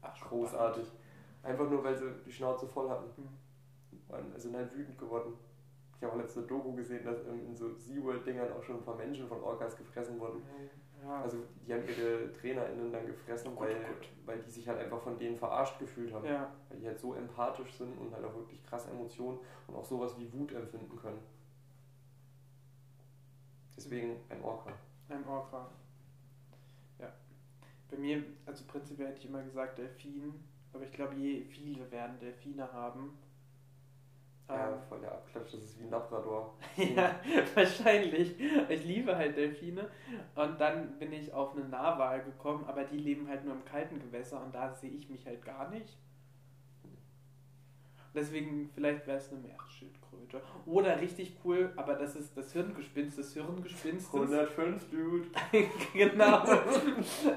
Ach, 0.00 0.18
Großartig. 0.28 0.86
Einfach 1.42 1.68
nur, 1.68 1.84
weil 1.84 1.96
sie 1.96 2.10
die 2.24 2.32
Schnauze 2.32 2.66
voll 2.66 2.88
hatten. 2.88 3.06
Mhm. 3.16 3.28
Waren 4.08 4.32
also 4.32 4.50
dann 4.50 4.70
wütend 4.72 4.98
geworden. 4.98 5.34
Ich 5.96 6.02
habe 6.02 6.12
auch 6.14 6.18
letzte 6.18 6.42
Doku 6.42 6.72
gesehen, 6.74 7.04
dass 7.04 7.22
in, 7.24 7.46
in 7.46 7.56
so 7.56 7.72
SeaWorld-Dingern 7.74 8.52
auch 8.52 8.62
schon 8.62 8.76
ein 8.76 8.84
paar 8.84 8.96
Menschen 8.96 9.26
von 9.28 9.42
Orcas 9.42 9.76
gefressen 9.76 10.18
wurden. 10.18 10.38
Mhm. 10.38 10.70
Ja. 11.02 11.22
Also 11.22 11.38
die 11.66 11.72
haben 11.72 11.82
ihre 11.86 12.32
TrainerInnen 12.32 12.92
dann 12.92 13.06
gefressen, 13.06 13.52
oh, 13.54 13.60
weil, 13.60 13.76
oh 13.76 14.26
weil 14.26 14.38
die 14.40 14.50
sich 14.50 14.66
halt 14.66 14.78
einfach 14.78 15.00
von 15.00 15.18
denen 15.18 15.36
verarscht 15.36 15.78
gefühlt 15.78 16.12
haben. 16.12 16.24
Ja. 16.24 16.52
Weil 16.68 16.78
die 16.78 16.86
halt 16.86 16.98
so 16.98 17.14
empathisch 17.14 17.74
sind 17.74 17.96
und 17.98 18.12
halt 18.14 18.24
auch 18.24 18.34
wirklich 18.34 18.64
krass 18.64 18.86
Emotionen 18.86 19.38
und 19.66 19.76
auch 19.76 19.84
sowas 19.84 20.18
wie 20.18 20.32
Wut 20.32 20.52
empfinden 20.52 20.96
können. 20.96 21.20
Deswegen 23.76 24.16
ein 24.30 24.42
Orca. 24.42 24.72
Ein 25.08 25.24
Orca. 25.26 25.70
Ja. 26.98 27.12
Bei 27.90 27.98
mir, 27.98 28.24
also 28.46 28.64
prinzipiell 28.66 29.08
hätte 29.08 29.18
ich 29.20 29.26
immer 29.26 29.42
gesagt 29.42 29.78
Delfin, 29.78 30.32
aber 30.72 30.84
ich 30.84 30.92
glaube, 30.92 31.14
je 31.14 31.44
viele 31.44 31.90
werden 31.90 32.18
Delfine 32.18 32.72
haben, 32.72 33.18
ja, 34.48 34.68
ähm. 34.68 34.78
voll 34.88 35.00
der 35.00 35.12
Abklatsch, 35.12 35.54
das 35.54 35.62
ist 35.62 35.78
wie 35.78 35.84
ein 35.84 35.90
Labrador. 35.90 36.54
ja, 36.76 37.16
wahrscheinlich. 37.54 38.34
Ich 38.68 38.84
liebe 38.84 39.16
halt 39.16 39.36
Delfine. 39.36 39.88
Und 40.34 40.60
dann 40.60 40.98
bin 40.98 41.12
ich 41.12 41.32
auf 41.32 41.54
eine 41.54 41.64
Narwal 41.64 42.22
gekommen, 42.22 42.64
aber 42.66 42.84
die 42.84 42.98
leben 42.98 43.28
halt 43.28 43.44
nur 43.44 43.54
im 43.54 43.64
kalten 43.64 43.98
Gewässer 43.98 44.42
und 44.42 44.54
da 44.54 44.72
sehe 44.72 44.90
ich 44.90 45.08
mich 45.08 45.26
halt 45.26 45.44
gar 45.44 45.68
nicht. 45.70 45.96
Deswegen, 48.16 48.70
vielleicht 48.74 49.06
wäre 49.06 49.18
es 49.18 49.30
eine 49.30 49.40
Meeresschildkröte. 49.42 50.40
Oder 50.64 50.98
richtig 50.98 51.36
cool, 51.44 51.70
aber 51.76 51.96
das 51.96 52.16
ist 52.16 52.34
das 52.34 52.50
Hirngespinst 52.54 53.18
des 53.18 53.34
Hirngespinstes. 53.34 54.14
105, 54.14 54.90
Dude. 54.90 55.28
genau. 55.92 56.42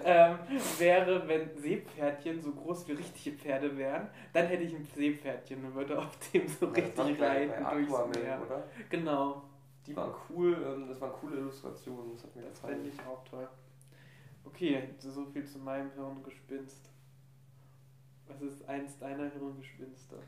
ähm, 0.05 0.39
wäre, 0.77 1.27
wenn 1.27 1.53
Seepferdchen 1.57 2.41
so 2.41 2.53
groß 2.53 2.87
wie 2.87 2.93
richtige 2.93 3.35
Pferde 3.35 3.75
wären, 3.77 4.07
dann 4.31 4.47
hätte 4.47 4.63
ich 4.63 4.73
ein 4.73 4.87
Seepferdchen 4.95 5.65
und 5.65 5.75
würde 5.75 5.99
auf 5.99 6.17
dem 6.31 6.47
so 6.47 6.67
ja, 6.67 6.71
richtig 6.71 7.21
reiten 7.21 7.65
durchs 7.69 8.21
Meer. 8.21 8.41
Oder? 8.41 8.63
Genau. 8.89 9.43
Die 9.85 9.93
waren 9.97 10.13
cool, 10.29 10.53
ähm, 10.65 10.87
das 10.87 11.01
waren 11.01 11.11
coole 11.11 11.39
Illustrationen. 11.39 12.13
Das 12.13 12.23
hat 12.23 12.35
mir 12.37 12.43
Das 12.43 12.59
fände 12.59 12.87
ich 12.87 12.99
auch 13.05 13.21
toll. 13.25 13.49
Okay, 14.45 14.81
so 14.97 15.25
viel 15.25 15.45
zu 15.45 15.59
meinem 15.59 15.91
Hirngespinst. 15.91 16.89
Was 18.27 18.41
ist 18.41 18.63
eins 18.69 18.97
deiner 18.97 19.29
Hirngespinste? 19.29 20.19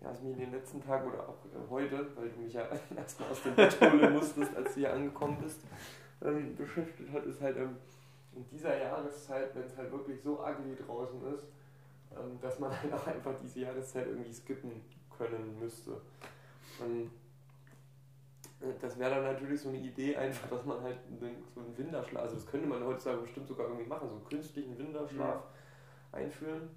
Ja, 0.00 0.10
was 0.10 0.22
mich 0.22 0.32
in 0.32 0.40
den 0.40 0.52
letzten 0.52 0.82
Tagen 0.82 1.08
oder 1.08 1.28
auch 1.28 1.44
äh, 1.46 1.70
heute, 1.70 2.06
weil 2.16 2.28
du 2.30 2.40
mich 2.40 2.52
ja 2.52 2.62
erstmal 2.96 3.30
aus 3.30 3.42
dem 3.42 3.54
Bett 3.54 3.80
holen 3.80 4.12
musstest, 4.12 4.56
als 4.56 4.74
du 4.74 4.80
hier 4.80 4.92
angekommen 4.92 5.38
bist, 5.42 5.60
ähm, 6.22 6.56
beschäftigt 6.56 7.12
hat, 7.12 7.24
ist 7.24 7.40
halt 7.40 7.56
ähm, 7.58 7.76
in 8.34 8.46
dieser 8.48 8.78
Jahreszeit, 8.78 9.54
wenn 9.54 9.64
es 9.64 9.76
halt 9.76 9.90
wirklich 9.92 10.20
so 10.22 10.40
ugly 10.40 10.76
draußen 10.76 11.34
ist, 11.34 11.46
ähm, 12.12 12.40
dass 12.40 12.58
man 12.58 12.70
halt 12.82 12.92
auch 12.92 13.06
einfach 13.06 13.34
diese 13.42 13.60
Jahreszeit 13.60 14.06
irgendwie 14.06 14.32
skippen 14.32 14.72
können 15.16 15.58
müsste. 15.58 16.00
Und 16.78 17.10
äh, 18.60 18.72
das 18.80 18.98
wäre 18.98 19.16
dann 19.16 19.24
natürlich 19.24 19.60
so 19.60 19.68
eine 19.68 19.78
Idee 19.78 20.16
einfach, 20.16 20.48
dass 20.48 20.64
man 20.64 20.80
halt 20.82 20.98
so 21.18 21.60
einen 21.60 21.76
Winterschlaf, 21.76 22.22
also 22.22 22.36
das 22.36 22.46
könnte 22.46 22.66
man 22.66 22.82
heutzutage 22.84 23.20
bestimmt 23.20 23.48
sogar 23.48 23.66
irgendwie 23.66 23.86
machen, 23.86 24.08
so 24.08 24.14
einen 24.14 24.24
künstlichen 24.24 24.78
Winterschlaf 24.78 25.42
ja. 25.42 26.18
einführen 26.18 26.70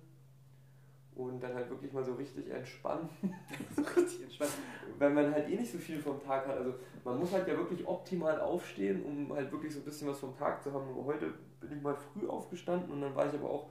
und 1.16 1.42
dann 1.42 1.54
halt 1.54 1.70
wirklich 1.70 1.94
mal 1.94 2.04
so 2.04 2.14
richtig 2.14 2.50
entspannen. 2.50 3.10
so 3.76 3.82
richtig 3.82 4.24
entspannen. 4.24 4.54
Weil 4.98 5.10
man 5.12 5.34
halt 5.34 5.50
eh 5.50 5.56
nicht 5.56 5.72
so 5.72 5.78
viel 5.78 6.00
vom 6.00 6.22
Tag 6.22 6.48
hat. 6.48 6.58
Also 6.58 6.74
man 7.04 7.20
muss 7.20 7.32
halt 7.32 7.48
ja 7.48 7.56
wirklich 7.56 7.86
optimal 7.88 8.40
aufstehen, 8.40 9.04
um 9.04 9.34
halt 9.34 9.52
wirklich 9.52 9.74
so 9.74 9.80
ein 9.80 9.86
bisschen 9.86 10.08
was 10.08 10.20
vom 10.20 10.36
Tag 10.36 10.64
zu 10.64 10.74
haben. 10.74 10.90
Und 10.90 11.06
heute 11.06 11.34
bin 11.60 11.78
ich 11.78 11.82
mal 11.82 11.96
früh 11.96 12.28
aufgestanden 12.28 12.92
und 12.92 13.02
dann 13.02 13.16
war 13.16 13.28
ich 13.28 13.34
aber 13.34 13.50
auch 13.50 13.70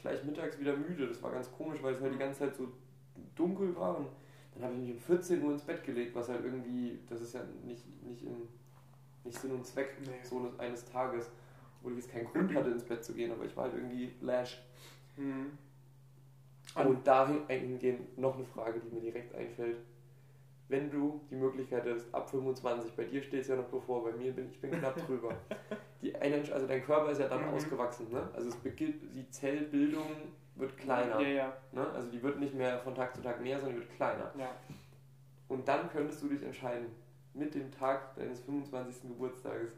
gleich 0.00 0.24
mittags 0.24 0.58
wieder 0.58 0.76
müde. 0.76 1.06
Das 1.06 1.22
war 1.22 1.30
ganz 1.30 1.50
komisch, 1.52 1.82
weil 1.82 1.94
es 1.94 2.00
halt 2.00 2.14
die 2.14 2.18
ganze 2.18 2.40
Zeit 2.40 2.56
so 2.56 2.68
dunkel 3.36 3.74
war. 3.76 3.98
Und 3.98 4.08
dann 4.54 4.64
habe 4.64 4.74
ich 4.74 4.80
mich 4.80 4.92
um 4.92 4.98
14 4.98 5.42
Uhr 5.42 5.52
ins 5.52 5.62
Bett 5.62 5.84
gelegt, 5.84 6.14
was 6.14 6.28
halt 6.28 6.44
irgendwie, 6.44 6.98
das 7.08 7.20
ist 7.20 7.34
ja 7.34 7.40
nicht, 7.64 7.84
nicht, 8.04 8.22
in, 8.22 8.48
nicht 9.24 9.38
Sinn 9.38 9.52
und 9.52 9.66
Zweck 9.66 9.96
nee. 10.00 10.10
so 10.22 10.52
eines 10.58 10.84
Tages, 10.84 11.30
wo 11.80 11.90
ich 11.90 11.96
jetzt 11.96 12.10
keinen 12.10 12.26
Grund 12.26 12.54
hatte, 12.54 12.70
ins 12.70 12.84
Bett 12.84 13.04
zu 13.04 13.14
gehen, 13.14 13.30
aber 13.32 13.44
ich 13.44 13.56
war 13.56 13.64
halt 13.64 13.74
irgendwie 13.74 14.12
lash. 14.20 14.60
Mhm. 15.16 15.52
Und 16.74 17.06
dahingehend 17.06 18.18
noch 18.18 18.34
eine 18.34 18.44
Frage, 18.44 18.80
die 18.80 18.94
mir 18.94 19.00
direkt 19.00 19.34
einfällt. 19.34 19.78
Wenn 20.68 20.90
du 20.90 21.20
die 21.30 21.34
Möglichkeit 21.34 21.84
hast, 21.86 22.12
ab 22.14 22.30
25, 22.30 22.92
bei 22.92 23.04
dir 23.04 23.22
steht 23.22 23.42
es 23.42 23.48
ja 23.48 23.56
noch 23.56 23.66
bevor, 23.66 24.04
bei 24.04 24.12
mir 24.12 24.32
bin 24.32 24.48
ich 24.48 24.58
bin 24.58 24.70
knapp 24.70 24.96
drüber. 25.06 25.34
Die, 26.00 26.14
also 26.16 26.66
dein 26.66 26.82
Körper 26.82 27.10
ist 27.10 27.20
ja 27.20 27.28
dann 27.28 27.42
mhm. 27.42 27.54
ausgewachsen, 27.54 28.10
ne? 28.10 28.26
Also 28.32 28.48
es 28.48 28.56
beginnt, 28.56 29.02
die 29.14 29.28
Zellbildung 29.28 30.06
wird 30.54 30.76
kleiner. 30.78 31.20
Ja, 31.20 31.28
ja. 31.28 31.56
Ne? 31.72 31.86
Also 31.90 32.10
die 32.10 32.22
wird 32.22 32.40
nicht 32.40 32.54
mehr 32.54 32.78
von 32.78 32.94
Tag 32.94 33.14
zu 33.14 33.22
Tag 33.22 33.42
mehr, 33.42 33.58
sondern 33.58 33.76
die 33.76 33.80
wird 33.82 33.94
kleiner. 33.96 34.32
Ja. 34.38 34.50
Und 35.48 35.68
dann 35.68 35.90
könntest 35.90 36.22
du 36.22 36.28
dich 36.28 36.42
entscheiden, 36.42 36.86
mit 37.34 37.54
dem 37.54 37.70
Tag 37.70 38.14
deines 38.16 38.40
25. 38.40 39.02
Geburtstages 39.02 39.72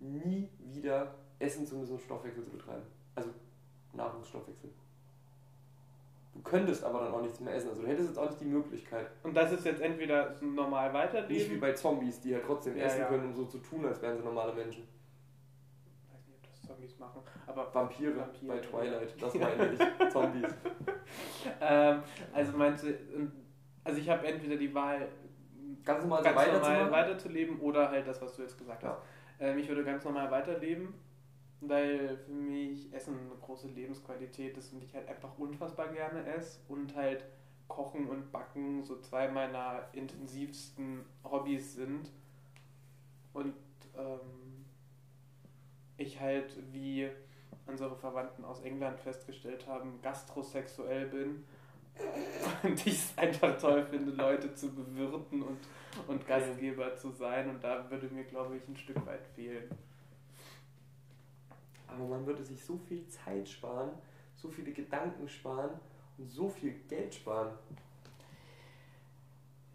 nie 0.00 0.48
wieder 0.58 1.14
essen 1.38 1.66
zu 1.66 1.76
müssen 1.76 1.94
und 1.94 2.02
Stoffwechsel 2.02 2.44
zu 2.44 2.50
betreiben. 2.50 2.84
Also 3.14 3.30
Nahrungsstoffwechsel. 3.92 4.70
Du 6.38 6.44
könntest 6.44 6.84
aber 6.84 7.00
dann 7.00 7.12
auch 7.12 7.20
nichts 7.20 7.40
mehr 7.40 7.52
essen. 7.52 7.70
Also 7.70 7.82
du 7.82 7.88
hättest 7.88 8.10
jetzt 8.10 8.16
auch 8.18 8.30
nicht 8.30 8.40
die 8.40 8.44
Möglichkeit. 8.44 9.10
Und 9.24 9.36
das 9.36 9.50
ist 9.50 9.64
jetzt 9.64 9.80
entweder 9.80 10.36
normal 10.40 10.94
weiterleben. 10.94 11.34
Nicht 11.34 11.50
wie 11.50 11.56
bei 11.56 11.72
Zombies, 11.72 12.20
die 12.20 12.30
ja 12.30 12.38
trotzdem 12.38 12.76
ja, 12.76 12.84
essen 12.84 13.00
ja. 13.00 13.06
können, 13.06 13.24
um 13.24 13.34
so 13.34 13.44
zu 13.46 13.58
tun, 13.58 13.84
als 13.84 14.00
wären 14.00 14.16
sie 14.16 14.22
normale 14.22 14.52
Menschen. 14.52 14.86
Ich 15.84 16.14
weiß 16.14 16.26
nicht, 16.28 16.36
ob 16.36 16.48
das 16.48 16.62
Zombies 16.62 16.96
machen. 16.96 17.22
Aber 17.44 17.74
Vampire, 17.74 18.16
Vampire 18.16 18.46
bei 18.46 18.58
Twilight, 18.60 19.20
das 19.20 19.34
meine 19.34 19.72
ich. 19.72 20.08
Zombies. 20.12 20.54
ähm, 21.60 22.02
also 22.32 22.56
meinst 22.56 22.84
du, 22.84 22.96
also 23.82 23.98
ich 23.98 24.08
habe 24.08 24.24
entweder 24.24 24.54
die 24.54 24.72
Wahl, 24.72 25.08
ganz 25.84 26.04
normal, 26.04 26.22
ganz 26.22 26.52
normal 26.52 26.92
weiterzuleben 26.92 27.58
oder 27.58 27.90
halt 27.90 28.06
das, 28.06 28.22
was 28.22 28.36
du 28.36 28.42
jetzt 28.42 28.56
gesagt 28.56 28.84
hast. 28.84 29.00
Ähm, 29.40 29.58
ich 29.58 29.68
würde 29.68 29.82
ganz 29.82 30.04
normal 30.04 30.30
weiterleben 30.30 30.94
weil 31.60 32.16
für 32.18 32.32
mich 32.32 32.92
Essen 32.92 33.18
eine 33.18 33.40
große 33.40 33.68
Lebensqualität 33.68 34.56
ist 34.56 34.72
und 34.72 34.82
ich 34.82 34.94
halt 34.94 35.08
einfach 35.08 35.36
unfassbar 35.38 35.88
gerne 35.88 36.24
esse 36.26 36.60
und 36.68 36.94
halt 36.94 37.24
Kochen 37.66 38.08
und 38.08 38.32
Backen 38.32 38.82
so 38.82 39.00
zwei 39.00 39.28
meiner 39.28 39.86
intensivsten 39.92 41.04
Hobbys 41.24 41.74
sind. 41.74 42.10
Und 43.32 43.54
ähm, 43.96 44.64
ich 45.96 46.18
halt, 46.18 46.56
wie 46.72 47.08
unsere 47.66 47.94
Verwandten 47.96 48.44
aus 48.44 48.60
England 48.60 48.98
festgestellt 49.00 49.66
haben, 49.66 50.00
gastrosexuell 50.00 51.06
bin 51.06 51.44
und 52.62 52.86
ich 52.86 52.94
es 52.94 53.18
einfach 53.18 53.58
toll 53.58 53.84
finde, 53.84 54.12
Leute 54.12 54.54
zu 54.54 54.72
bewirten 54.72 55.42
und, 55.42 55.58
und 56.06 56.26
Gastgeber 56.26 56.96
zu 56.96 57.10
sein. 57.10 57.50
Und 57.50 57.62
da 57.62 57.90
würde 57.90 58.08
mir, 58.08 58.24
glaube 58.24 58.56
ich, 58.56 58.66
ein 58.68 58.76
Stück 58.76 59.04
weit 59.04 59.26
fehlen. 59.34 59.68
Aber 61.88 62.04
man 62.04 62.26
würde 62.26 62.44
sich 62.44 62.64
so 62.64 62.76
viel 62.76 63.06
Zeit 63.08 63.48
sparen, 63.48 63.90
so 64.36 64.48
viele 64.48 64.72
Gedanken 64.72 65.28
sparen 65.28 65.70
und 66.18 66.30
so 66.30 66.48
viel 66.48 66.74
Geld 66.88 67.14
sparen. 67.14 67.50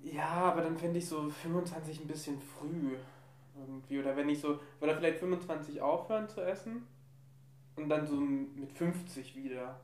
Ja, 0.01 0.29
aber 0.29 0.62
dann 0.62 0.77
fände 0.77 1.00
ich 1.00 1.08
so 1.08 1.29
25 1.29 2.01
ein 2.01 2.08
bisschen 2.08 2.39
früh 2.39 2.96
irgendwie. 3.58 4.00
Oder 4.00 4.15
wenn 4.15 4.29
ich 4.29 4.39
so, 4.39 4.60
oder 4.82 4.96
vielleicht 4.96 5.20
25 5.20 5.82
aufhören 5.82 6.27
zu 6.27 6.41
essen 6.41 6.86
und 7.75 7.89
dann 7.89 8.05
so 8.05 8.15
mit 8.15 8.72
50 8.72 9.36
wieder. 9.36 9.79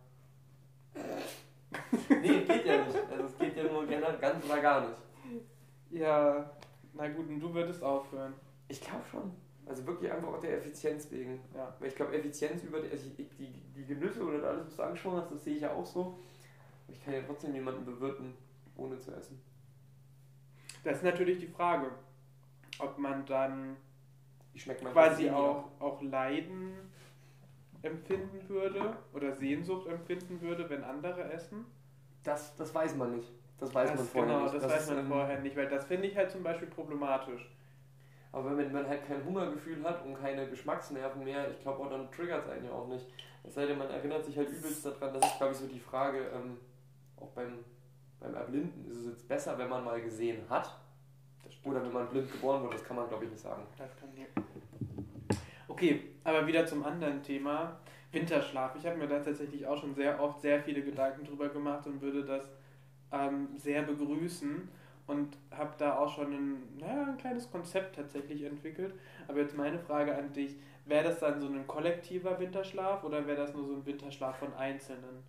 nee, 2.09 2.41
geht 2.41 2.65
ja 2.65 2.85
nicht. 2.85 2.97
Also 3.11 3.25
es 3.25 3.37
geht 3.37 3.55
ja 3.55 3.63
nur 3.63 3.85
ganz 3.85 4.45
oder 4.45 4.61
gar 4.61 4.81
nicht. 4.81 4.99
Ja, 5.91 6.51
na 6.93 7.07
gut, 7.07 7.27
und 7.29 7.39
du 7.39 7.53
würdest 7.53 7.81
aufhören. 7.81 8.33
Ich 8.67 8.81
glaube 8.81 9.03
schon. 9.09 9.31
Also 9.69 9.85
wirklich 9.85 10.11
einfach 10.11 10.29
auch 10.29 10.39
der 10.39 10.57
Effizienz 10.57 11.11
wegen. 11.11 11.39
Ja. 11.53 11.75
Weil 11.77 11.89
ich 11.89 11.95
glaube, 11.95 12.17
Effizienz 12.17 12.63
über 12.63 12.79
die, 12.79 12.89
also 12.89 13.07
die, 13.11 13.29
die 13.75 13.85
Genüsse 13.85 14.23
oder 14.23 14.43
alles, 14.47 14.65
was 14.65 14.75
du 14.75 14.81
angesprochen 14.81 15.17
hast, 15.17 15.31
das 15.31 15.43
sehe 15.43 15.55
ich 15.55 15.61
ja 15.61 15.71
auch 15.71 15.85
so. 15.85 16.17
Aber 16.87 16.93
ich 16.93 17.05
kann 17.05 17.13
ja 17.13 17.21
trotzdem 17.21 17.53
jemanden 17.53 17.85
bewirten, 17.85 18.33
ohne 18.75 18.97
zu 18.97 19.11
essen. 19.11 19.39
Das 20.83 20.97
ist 20.97 21.03
natürlich 21.03 21.37
die 21.37 21.47
Frage, 21.47 21.91
ob 22.79 22.97
man 22.97 23.27
dann 23.27 23.77
quasi 24.91 25.29
auch, 25.29 25.65
auch 25.79 26.01
Leiden 26.01 26.73
empfinden 27.83 28.49
würde 28.49 28.97
oder 29.13 29.33
Sehnsucht 29.33 29.87
empfinden 29.87 30.41
würde, 30.41 30.67
wenn 30.67 30.83
andere 30.83 31.31
essen. 31.31 31.65
Das, 32.23 32.55
das 32.55 32.73
weiß 32.73 32.95
man 32.95 33.17
nicht. 33.17 33.31
Das 33.59 33.71
weiß 33.73 33.91
das, 33.91 33.99
man 33.99 34.07
vorher 34.07 34.33
genau, 34.33 34.43
nicht. 34.43 34.55
Das, 34.55 34.63
das 34.63 34.71
weiß 34.71 34.95
man 34.95 35.07
vorher 35.07 35.39
nicht, 35.41 35.55
weil 35.55 35.69
das 35.69 35.85
finde 35.85 36.07
ich 36.07 36.17
halt 36.17 36.31
zum 36.31 36.41
Beispiel 36.41 36.67
problematisch. 36.67 37.47
Aber 38.31 38.55
wenn 38.57 38.71
man 38.71 38.87
halt 38.87 39.05
kein 39.07 39.23
Hungergefühl 39.25 39.83
hat 39.83 40.05
und 40.05 40.15
keine 40.15 40.47
Geschmacksnerven 40.47 41.23
mehr, 41.23 41.49
ich 41.49 41.61
glaube 41.61 41.83
auch 41.83 41.89
dann 41.89 42.11
triggert 42.11 42.45
es 42.45 42.51
einen 42.51 42.65
ja 42.65 42.71
auch 42.71 42.87
nicht. 42.87 43.05
Es 43.43 43.55
sei 43.55 43.65
denn, 43.65 43.77
man 43.77 43.89
erinnert 43.89 44.23
sich 44.23 44.37
halt 44.37 44.49
übelst 44.49 44.85
daran, 44.85 45.13
das 45.13 45.25
ist 45.25 45.37
glaube 45.37 45.53
ich 45.53 45.59
so 45.59 45.67
die 45.67 45.79
Frage, 45.79 46.19
ähm, 46.33 46.57
auch 47.17 47.29
beim, 47.29 47.59
beim 48.19 48.35
Erblinden, 48.35 48.89
ist 48.89 48.97
es 48.97 49.05
jetzt 49.07 49.27
besser, 49.27 49.57
wenn 49.57 49.69
man 49.69 49.83
mal 49.83 50.01
gesehen 50.01 50.43
hat? 50.49 50.77
Oder 51.63 51.83
wenn 51.83 51.91
man 51.91 52.07
blind 52.07 52.31
geboren 52.31 52.61
wird, 52.63 52.75
das 52.75 52.83
kann 52.83 52.95
man 52.95 53.07
glaube 53.07 53.25
ich 53.25 53.31
nicht 53.31 53.41
sagen. 53.41 53.63
Das 53.77 53.95
kann 53.97 54.09
nicht. 54.13 54.29
Okay, 55.67 56.11
aber 56.23 56.45
wieder 56.45 56.65
zum 56.65 56.83
anderen 56.83 57.23
Thema. 57.23 57.79
Winterschlaf. 58.11 58.75
Ich 58.75 58.85
habe 58.85 58.97
mir 58.97 59.07
da 59.07 59.19
tatsächlich 59.19 59.65
auch 59.67 59.77
schon 59.77 59.93
sehr 59.93 60.19
oft 60.19 60.41
sehr 60.41 60.61
viele 60.61 60.81
Gedanken 60.81 61.25
drüber 61.25 61.49
gemacht 61.49 61.85
und 61.85 62.01
würde 62.01 62.23
das 62.23 62.49
ähm, 63.11 63.49
sehr 63.55 63.83
begrüßen. 63.83 64.67
Und 65.09 65.37
habe 65.51 65.73
da 65.77 65.97
auch 65.97 66.13
schon 66.13 66.31
ein, 66.31 66.77
naja, 66.77 67.05
ein 67.07 67.17
kleines 67.17 67.51
Konzept 67.51 67.95
tatsächlich 67.95 68.43
entwickelt. 68.43 68.93
Aber 69.27 69.39
jetzt 69.39 69.57
meine 69.57 69.79
Frage 69.79 70.15
an 70.15 70.31
dich, 70.33 70.55
wäre 70.85 71.05
das 71.05 71.19
dann 71.19 71.39
so 71.39 71.47
ein 71.47 71.67
kollektiver 71.67 72.39
Winterschlaf 72.39 73.03
oder 73.03 73.25
wäre 73.27 73.37
das 73.37 73.53
nur 73.53 73.65
so 73.65 73.73
ein 73.73 73.85
Winterschlaf 73.85 74.37
von 74.37 74.53
Einzelnen? 74.53 75.23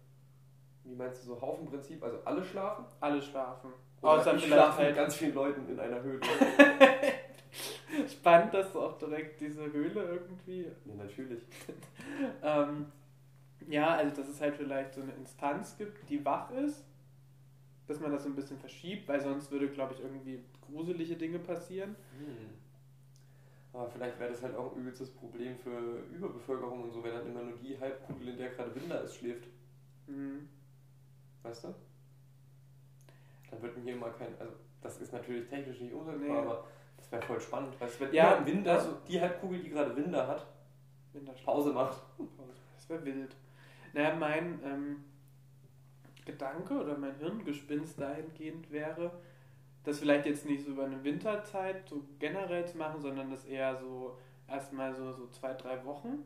Wie 0.85 0.95
meinst 0.95 1.23
du 1.23 1.35
so 1.35 1.41
Haufenprinzip? 1.41 2.03
Also 2.03 2.19
alle 2.25 2.45
schlafen? 2.45 2.85
Alle 3.01 3.21
schlafen. 3.21 3.73
Oder 4.01 4.13
Außer 4.13 4.35
ich 4.35 4.47
schlafe 4.47 4.79
mit 4.79 4.87
halt 4.87 4.97
ganz 4.97 5.17
vielen 5.17 5.35
Leuten 5.35 5.69
in 5.69 5.79
einer 5.79 6.03
Höhle. 6.03 6.21
spannend, 8.09 8.55
dass 8.55 8.73
du 8.73 8.81
auch 8.81 8.99
direkt 8.99 9.41
diese 9.41 9.73
Höhle 9.73 10.03
irgendwie 10.03 10.63
ja, 10.63 10.95
natürlich. 10.97 11.43
Ähm, 12.43 12.87
ja, 13.69 13.95
also 13.95 14.17
dass 14.17 14.29
es 14.29 14.41
halt 14.41 14.57
vielleicht 14.57 14.95
so 14.95 15.01
eine 15.01 15.13
Instanz 15.13 15.77
gibt, 15.79 16.09
die 16.11 16.23
wach 16.25 16.51
ist, 16.51 16.85
dass 17.91 17.99
man 17.99 18.13
das 18.13 18.23
so 18.23 18.29
ein 18.29 18.37
bisschen 18.37 18.57
verschiebt, 18.57 19.09
weil 19.09 19.21
sonst 19.21 19.51
würde, 19.51 19.69
glaube 19.69 19.95
ich, 19.95 20.01
irgendwie 20.01 20.39
gruselige 20.61 21.17
Dinge 21.17 21.41
passieren. 21.41 21.97
Hm. 22.17 22.51
Aber 23.73 23.89
vielleicht 23.89 24.19
wäre 24.21 24.31
das 24.31 24.43
halt 24.45 24.55
auch 24.55 24.73
ein 24.73 24.81
übelstes 24.81 25.11
Problem 25.11 25.57
für 25.57 25.99
Überbevölkerung 26.15 26.85
und 26.85 26.93
so, 26.93 27.03
wenn 27.03 27.13
dann 27.13 27.27
immer 27.27 27.43
nur 27.43 27.57
die 27.59 27.79
Halbkugel, 27.81 28.29
in 28.29 28.37
der 28.39 28.51
gerade 28.51 28.73
Winter 28.77 29.03
ist, 29.03 29.17
schläft. 29.17 29.49
Mhm. 30.07 30.49
Weißt 31.43 31.65
du? 31.65 31.75
Dann 33.51 33.61
wird 33.63 33.77
mir 33.77 33.83
hier 33.83 33.97
mal 33.97 34.13
kein. 34.13 34.39
Also, 34.39 34.53
das 34.83 35.01
ist 35.01 35.13
natürlich 35.13 35.49
technisch 35.49 35.81
nicht 35.81 35.93
umsetzbar, 35.93 36.29
Nee. 36.29 36.37
aber 36.47 36.65
das 36.97 37.11
wäre 37.11 37.23
voll 37.23 37.41
spannend. 37.41 37.81
Weißt 37.81 38.01
du, 38.01 38.05
wenn 38.05 38.15
Ja, 38.15 38.35
im 38.35 38.47
Winter, 38.47 38.73
also- 38.75 38.99
die 39.09 39.21
Halbkugel, 39.21 39.59
die 39.61 39.71
gerade 39.71 39.97
Winter 39.97 40.29
hat. 40.29 40.47
Pause 41.45 41.73
macht. 41.73 42.01
Das 42.77 42.89
wäre 42.89 43.05
wild. 43.05 43.35
Naja, 43.93 44.15
mein 44.15 44.61
ähm, 44.65 45.05
Gedanke 46.25 46.75
oder 46.75 46.97
mein 46.97 47.17
Hirngespinst 47.17 48.01
dahingehend 48.01 48.71
wäre, 48.71 49.13
das 49.85 49.99
vielleicht 49.99 50.27
jetzt 50.27 50.47
nicht 50.47 50.65
so 50.65 50.73
über 50.73 50.85
eine 50.85 51.03
Winterzeit 51.03 51.89
so 51.89 52.03
generell 52.19 52.67
zu 52.67 52.77
machen, 52.79 53.01
sondern 53.01 53.31
das 53.31 53.45
eher 53.45 53.77
so 53.77 54.17
erstmal 54.49 54.95
so, 54.95 55.13
so 55.13 55.27
zwei, 55.29 55.55
drei 55.55 55.85
Wochen. 55.85 56.25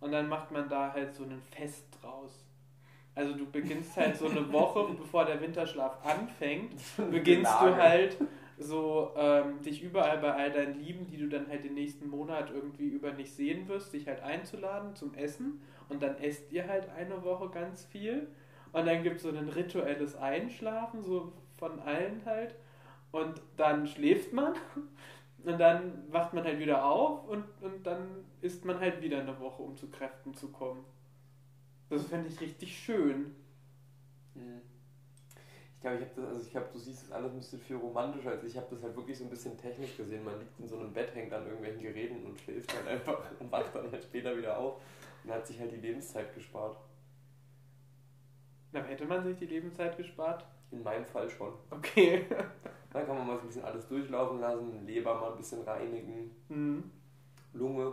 Und 0.00 0.12
dann 0.12 0.28
macht 0.28 0.50
man 0.50 0.68
da 0.68 0.92
halt 0.92 1.14
so 1.14 1.22
ein 1.24 1.40
Fest 1.50 1.86
draus. 2.00 2.44
Also 3.14 3.34
du 3.34 3.46
beginnst 3.46 3.96
halt 3.96 4.16
so 4.16 4.28
eine 4.28 4.52
Woche, 4.52 4.94
bevor 4.98 5.24
der 5.24 5.40
Winterschlaf 5.40 6.04
anfängt, 6.04 6.80
beginnst 7.10 7.52
du 7.60 7.76
halt 7.76 8.16
so 8.58 9.12
ähm, 9.16 9.60
dich 9.62 9.82
überall 9.82 10.18
bei 10.18 10.32
all 10.32 10.50
deinen 10.50 10.78
Lieben, 10.80 11.06
die 11.06 11.16
du 11.16 11.28
dann 11.28 11.48
halt 11.48 11.64
den 11.64 11.74
nächsten 11.74 12.08
Monat 12.08 12.50
irgendwie 12.50 12.88
über 12.88 13.12
nicht 13.12 13.32
sehen 13.32 13.68
wirst, 13.68 13.92
dich 13.92 14.06
halt 14.06 14.22
einzuladen 14.22 14.94
zum 14.94 15.14
Essen 15.14 15.60
und 15.88 16.02
dann 16.02 16.16
esst 16.18 16.50
ihr 16.52 16.68
halt 16.68 16.88
eine 16.90 17.22
Woche 17.24 17.48
ganz 17.50 17.84
viel 17.86 18.28
und 18.72 18.86
dann 18.86 19.02
gibt 19.02 19.16
es 19.16 19.22
so 19.22 19.28
ein 19.28 19.48
rituelles 19.48 20.16
Einschlafen, 20.16 21.02
so 21.02 21.32
von 21.56 21.78
allen 21.80 22.24
halt 22.24 22.54
und 23.12 23.40
dann 23.56 23.86
schläft 23.86 24.32
man 24.32 24.54
und 25.44 25.58
dann 25.58 26.10
wacht 26.10 26.32
man 26.32 26.44
halt 26.44 26.58
wieder 26.58 26.84
auf 26.84 27.28
und, 27.28 27.44
und 27.60 27.86
dann 27.86 28.24
isst 28.40 28.64
man 28.64 28.80
halt 28.80 29.00
wieder 29.02 29.20
eine 29.20 29.38
Woche, 29.38 29.62
um 29.62 29.76
zu 29.76 29.88
Kräften 29.90 30.34
zu 30.34 30.48
kommen. 30.48 30.84
Das 31.88 32.06
fände 32.06 32.28
ich 32.28 32.40
richtig 32.40 32.76
schön. 32.76 33.34
Hm. 34.34 34.62
Ich 35.74 35.80
glaube, 35.80 35.96
ich 35.98 36.04
habe 36.04 36.14
das, 36.14 36.26
also 36.26 36.46
ich 36.46 36.50
glaube, 36.50 36.68
du 36.72 36.78
siehst 36.78 37.02
das 37.02 37.12
alles 37.12 37.32
ein 37.32 37.38
bisschen 37.38 37.60
viel 37.60 37.76
romantischer 37.76 38.30
als 38.30 38.44
ich. 38.44 38.52
Ich 38.52 38.56
habe 38.56 38.68
das 38.70 38.82
halt 38.82 38.96
wirklich 38.96 39.18
so 39.18 39.24
ein 39.24 39.30
bisschen 39.30 39.58
technisch 39.58 39.96
gesehen. 39.96 40.24
Man 40.24 40.38
liegt 40.38 40.58
in 40.58 40.68
so 40.68 40.78
einem 40.78 40.92
Bett, 40.92 41.14
hängt 41.14 41.32
an 41.32 41.44
irgendwelchen 41.44 41.82
Geräten 41.82 42.24
und 42.24 42.38
schläft 42.38 42.72
halt 42.74 42.86
einfach 42.86 43.18
und 43.40 43.50
wacht 43.50 43.74
dann 43.74 43.90
halt 43.90 44.02
später 44.02 44.36
wieder 44.36 44.56
auf 44.56 44.80
und 45.24 45.32
hat 45.32 45.46
sich 45.46 45.58
halt 45.58 45.72
die 45.72 45.76
Lebenszeit 45.76 46.32
gespart. 46.34 46.76
Na, 48.72 48.82
hätte 48.82 49.04
man 49.04 49.22
sich 49.22 49.36
die 49.38 49.46
Lebenszeit 49.46 49.96
gespart? 49.96 50.44
In 50.70 50.82
meinem 50.82 51.04
Fall 51.04 51.28
schon. 51.28 51.52
Okay. 51.70 52.24
Dann 52.92 53.06
kann 53.06 53.16
man 53.16 53.26
mal 53.26 53.36
so 53.36 53.42
ein 53.42 53.46
bisschen 53.46 53.64
alles 53.64 53.86
durchlaufen 53.86 54.40
lassen, 54.40 54.86
Leber 54.86 55.14
mal 55.14 55.32
ein 55.32 55.38
bisschen 55.38 55.62
reinigen, 55.62 56.30
Hm. 56.48 56.90
Lunge, 57.54 57.92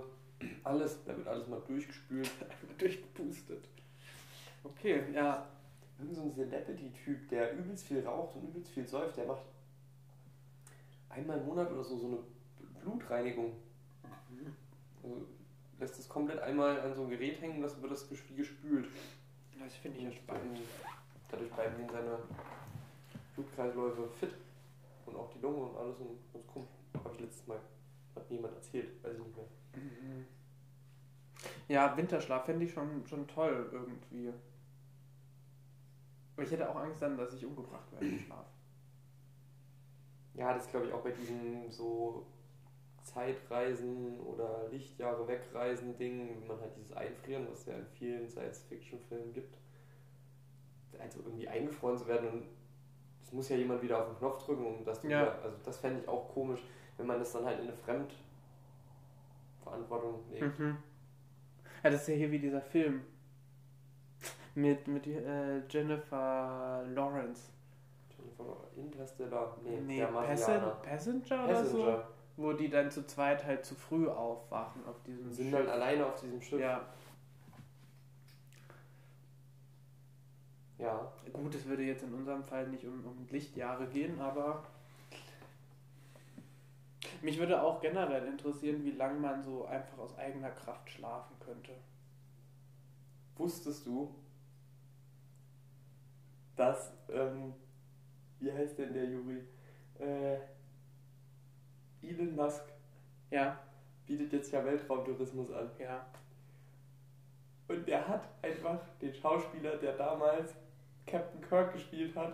alles, 0.63 1.03
da 1.05 1.15
wird 1.15 1.27
alles 1.27 1.47
mal 1.47 1.61
durchgespült. 1.67 2.29
Durchgepustet. 2.77 3.67
Okay, 4.63 5.03
ja. 5.13 5.47
Irgend 5.97 6.15
so 6.15 6.21
ein 6.21 6.31
Celebrity-Typ, 6.31 7.27
der 7.27 7.57
übelst 7.57 7.85
viel 7.85 8.05
raucht 8.05 8.35
und 8.37 8.49
übelst 8.49 8.71
viel 8.71 8.87
säuft, 8.87 9.17
der 9.17 9.25
macht 9.25 9.41
einmal 11.09 11.39
im 11.39 11.45
Monat 11.45 11.69
oder 11.71 11.83
so 11.83 11.97
so 11.97 12.07
eine 12.07 12.17
Blutreinigung. 12.81 13.53
Also 15.03 15.25
lässt 15.77 15.99
das 15.99 16.07
komplett 16.07 16.39
einmal 16.39 16.79
an 16.79 16.93
so 16.93 17.03
ein 17.03 17.09
Gerät 17.09 17.41
hängen, 17.41 17.61
das 17.61 17.81
wird 17.81 17.91
das 17.91 18.07
gespült. 18.07 18.87
Das 19.59 19.75
finde 19.75 19.97
ich 19.99 20.03
ja 20.05 20.11
spannend. 20.11 20.59
Dadurch 21.29 21.51
bleiben 21.51 21.79
ihm 21.81 21.89
seine 21.89 22.17
Blutkreisläufe 23.35 24.09
fit 24.19 24.33
und 25.05 25.15
auch 25.15 25.29
die 25.31 25.39
Lunge 25.39 25.57
und 25.57 25.77
alles 25.77 25.97
und 25.99 26.17
ganz 26.33 26.47
komisch. 26.47 26.69
Habe 27.03 27.13
ich 27.15 27.21
letztes 27.21 27.47
Mal, 27.47 27.59
hat 28.15 28.29
mir 28.29 28.37
jemand 28.37 28.55
erzählt, 28.55 29.03
weiß 29.03 29.13
ich 29.13 29.23
nicht 29.23 29.35
mehr. 29.35 29.45
Mhm. 29.75 30.25
Ja, 31.67 31.95
Winterschlaf 31.95 32.45
fände 32.45 32.65
ich 32.65 32.73
schon, 32.73 33.05
schon 33.05 33.27
toll 33.27 33.69
irgendwie. 33.71 34.33
Aber 36.35 36.43
ich 36.45 36.51
hätte 36.51 36.69
auch 36.69 36.75
Angst 36.77 37.01
dann, 37.01 37.17
dass 37.17 37.33
ich 37.33 37.45
umgebracht 37.45 37.91
werde 37.91 38.07
im 38.07 38.19
Schlaf. 38.19 38.45
Ja, 40.33 40.53
das 40.53 40.69
glaube 40.69 40.87
ich 40.87 40.93
auch 40.93 41.01
bei 41.01 41.11
diesen 41.11 41.69
so 41.69 42.25
Zeitreisen 43.03 44.19
oder 44.19 44.67
Lichtjahre 44.69 45.27
wegreisen 45.27 45.95
wenn 45.97 46.45
man 46.47 46.59
halt 46.59 46.75
dieses 46.77 46.91
Einfrieren, 46.93 47.47
was 47.49 47.59
es 47.61 47.65
ja 47.67 47.73
in 47.75 47.85
vielen 47.87 48.29
Science-Fiction-Filmen 48.29 49.33
gibt, 49.33 49.57
also 50.99 51.19
irgendwie 51.21 51.47
eingefroren 51.47 51.97
zu 51.97 52.07
werden 52.07 52.29
und 52.29 52.43
es 53.21 53.31
muss 53.31 53.49
ja 53.49 53.55
jemand 53.57 53.81
wieder 53.81 53.99
auf 53.99 54.07
den 54.07 54.17
Knopf 54.17 54.43
drücken, 54.43 54.65
um 54.65 54.83
das 54.83 55.01
zu 55.01 55.07
Ja. 55.07 55.21
wieder, 55.21 55.41
also 55.43 55.55
das 55.63 55.77
fände 55.77 56.01
ich 56.01 56.07
auch 56.07 56.27
komisch, 56.33 56.61
wenn 56.97 57.07
man 57.07 57.19
das 57.19 57.31
dann 57.31 57.45
halt 57.45 57.59
in 57.59 57.67
eine 57.67 57.77
Fremdverantwortung 57.77 60.19
legt. 60.31 60.59
Mhm. 60.59 60.77
Ja, 61.83 61.89
das 61.91 62.01
ist 62.01 62.07
ja 62.09 62.15
hier 62.15 62.31
wie 62.31 62.39
dieser 62.39 62.61
Film. 62.61 63.01
Mit, 64.55 64.87
mit 64.87 65.05
äh, 65.07 65.59
Jennifer 65.69 66.83
Lawrence. 66.93 67.51
Jennifer 68.17 68.57
Interstellar, 68.75 69.55
nee, 69.63 69.79
Nee, 69.79 69.97
der 69.97 70.07
Passen 70.07 70.27
Marsianer. 70.27 70.71
Passenger 70.81 71.45
oder 71.45 71.65
so? 71.65 71.99
Wo 72.39 72.53
die 72.53 72.69
dann 72.69 72.89
zu 72.89 73.05
zweit 73.05 73.43
halt 73.43 73.65
zu 73.65 73.75
früh 73.75 74.07
aufwachen 74.07 74.85
auf 74.87 75.03
diesem 75.03 75.29
sind 75.33 75.49
Schiff. 75.49 75.59
dann 75.59 75.67
alleine 75.67 76.05
auf 76.05 76.21
diesem 76.21 76.41
Schiff. 76.41 76.61
Ja, 76.61 76.85
ja. 80.77 81.11
gut, 81.33 81.53
es 81.53 81.65
würde 81.65 81.83
jetzt 81.83 82.03
in 82.03 82.13
unserem 82.13 82.45
Fall 82.45 82.69
nicht 82.69 82.85
um, 82.85 83.05
um 83.05 83.27
Lichtjahre 83.29 83.87
gehen, 83.87 84.21
aber 84.21 84.63
mich 87.21 87.37
würde 87.37 87.61
auch 87.61 87.81
generell 87.81 88.25
interessieren, 88.25 88.85
wie 88.85 88.91
lange 88.91 89.19
man 89.19 89.43
so 89.43 89.65
einfach 89.65 89.97
aus 89.97 90.17
eigener 90.17 90.51
Kraft 90.51 90.89
schlafen 90.89 91.35
könnte. 91.41 91.73
Wusstest 93.35 93.85
du, 93.85 94.15
dass, 96.55 96.93
ähm, 97.11 97.53
wie 98.39 98.53
heißt 98.53 98.77
denn 98.77 98.93
der 98.93 99.05
Juri? 99.09 99.43
Äh, 99.99 100.37
Elon 102.01 102.35
Musk 102.35 102.63
Ja, 103.31 103.59
bietet 104.05 104.33
jetzt 104.33 104.51
ja 104.51 104.63
Weltraumtourismus 104.63 105.51
an. 105.51 105.69
ja. 105.79 106.05
Und 107.67 107.87
der 107.87 108.07
hat 108.07 108.27
einfach 108.41 108.79
den 108.99 109.13
Schauspieler, 109.13 109.77
der 109.77 109.93
damals 109.93 110.55
Captain 111.05 111.41
Kirk 111.41 111.73
gespielt 111.73 112.15
hat, 112.15 112.33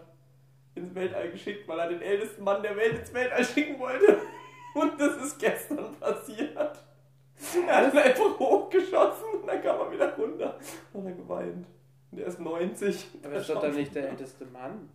ins 0.75 0.95
Weltall 0.95 1.31
geschickt, 1.31 1.67
weil 1.67 1.79
er 1.79 1.89
den 1.89 2.01
ältesten 2.01 2.43
Mann 2.43 2.61
der 2.63 2.75
Welt 2.77 2.99
ins 2.99 3.13
Weltall 3.13 3.43
schicken 3.43 3.79
wollte. 3.79 4.17
Und 4.75 4.99
das 4.99 5.17
ist 5.23 5.39
gestern 5.39 5.93
passiert. 5.95 6.55
Er 6.57 7.75
hat 7.75 7.93
ihn 7.93 7.99
einfach 7.99 8.39
hochgeschossen 8.39 9.25
und 9.33 9.47
dann 9.47 9.61
kam 9.61 9.79
er 9.79 9.91
wieder 9.91 10.15
runter. 10.15 10.57
Und 10.93 11.05
er 11.05 11.13
geweint. 11.13 11.65
Und 12.11 12.19
er 12.19 12.27
ist 12.27 12.39
90. 12.39 13.07
Aber 13.23 13.35
ist 13.35 13.49
doch 13.49 13.61
dann 13.61 13.75
nicht 13.75 13.93
der 13.95 14.09
älteste 14.09 14.45
Mann. 14.45 14.89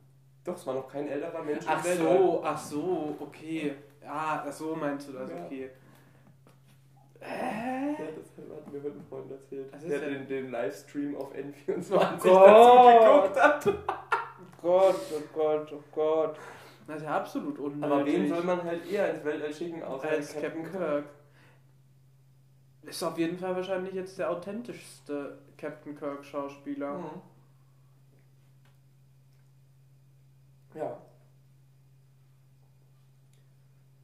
Doch, 0.44 0.56
es 0.56 0.66
war 0.66 0.74
noch 0.74 0.88
kein 0.88 1.06
älterer 1.08 1.42
Mensch 1.42 1.64
Ach 1.68 1.84
so, 1.84 2.40
ach 2.44 2.58
so, 2.58 3.16
okay. 3.20 3.74
Ah, 4.06 4.42
ach 4.46 4.52
so 4.52 4.74
meinst 4.74 5.08
du 5.08 5.12
das, 5.12 5.30
Ja. 5.30 5.44
okay. 5.44 5.70
Ja, 7.20 7.26
Äh? 7.26 7.96
das 8.16 8.48
hat 8.56 8.72
mir 8.72 8.82
heute 8.82 8.96
ein 8.96 9.04
Freund 9.08 9.30
erzählt. 9.30 9.72
Das 9.72 9.84
der 9.84 9.98
ja- 10.00 10.08
den, 10.08 10.26
den 10.26 10.50
Livestream 10.50 11.16
auf 11.16 11.30
N24 11.34 11.92
Oh 11.94 12.18
Gott. 12.22 13.32
geguckt 13.34 13.42
hat. 13.42 13.64
Gott, 14.62 14.94
oh 15.14 15.22
Gott, 15.34 15.72
oh 15.72 15.82
Gott. 15.92 16.36
Das 16.86 16.96
ist 16.96 17.02
ja 17.04 17.16
absolut 17.18 17.58
unnötig. 17.58 17.84
Aber 17.84 18.04
wen 18.06 18.28
soll 18.28 18.42
man 18.42 18.64
halt 18.64 18.90
eher 18.90 19.14
ins 19.14 19.24
Weltall 19.24 19.52
schicken, 19.52 19.82
außer 19.82 20.08
als 20.08 20.32
Captain 20.34 20.64
Kirk? 20.70 21.04
Ist 22.82 23.02
auf 23.02 23.18
jeden 23.18 23.38
Fall 23.38 23.54
wahrscheinlich 23.54 23.92
jetzt 23.94 24.18
der 24.18 24.30
authentischste 24.30 25.38
Captain 25.58 25.94
Kirk 25.96 26.24
Schauspieler. 26.24 26.94
Mhm. 26.98 27.20
Ja. 30.74 31.00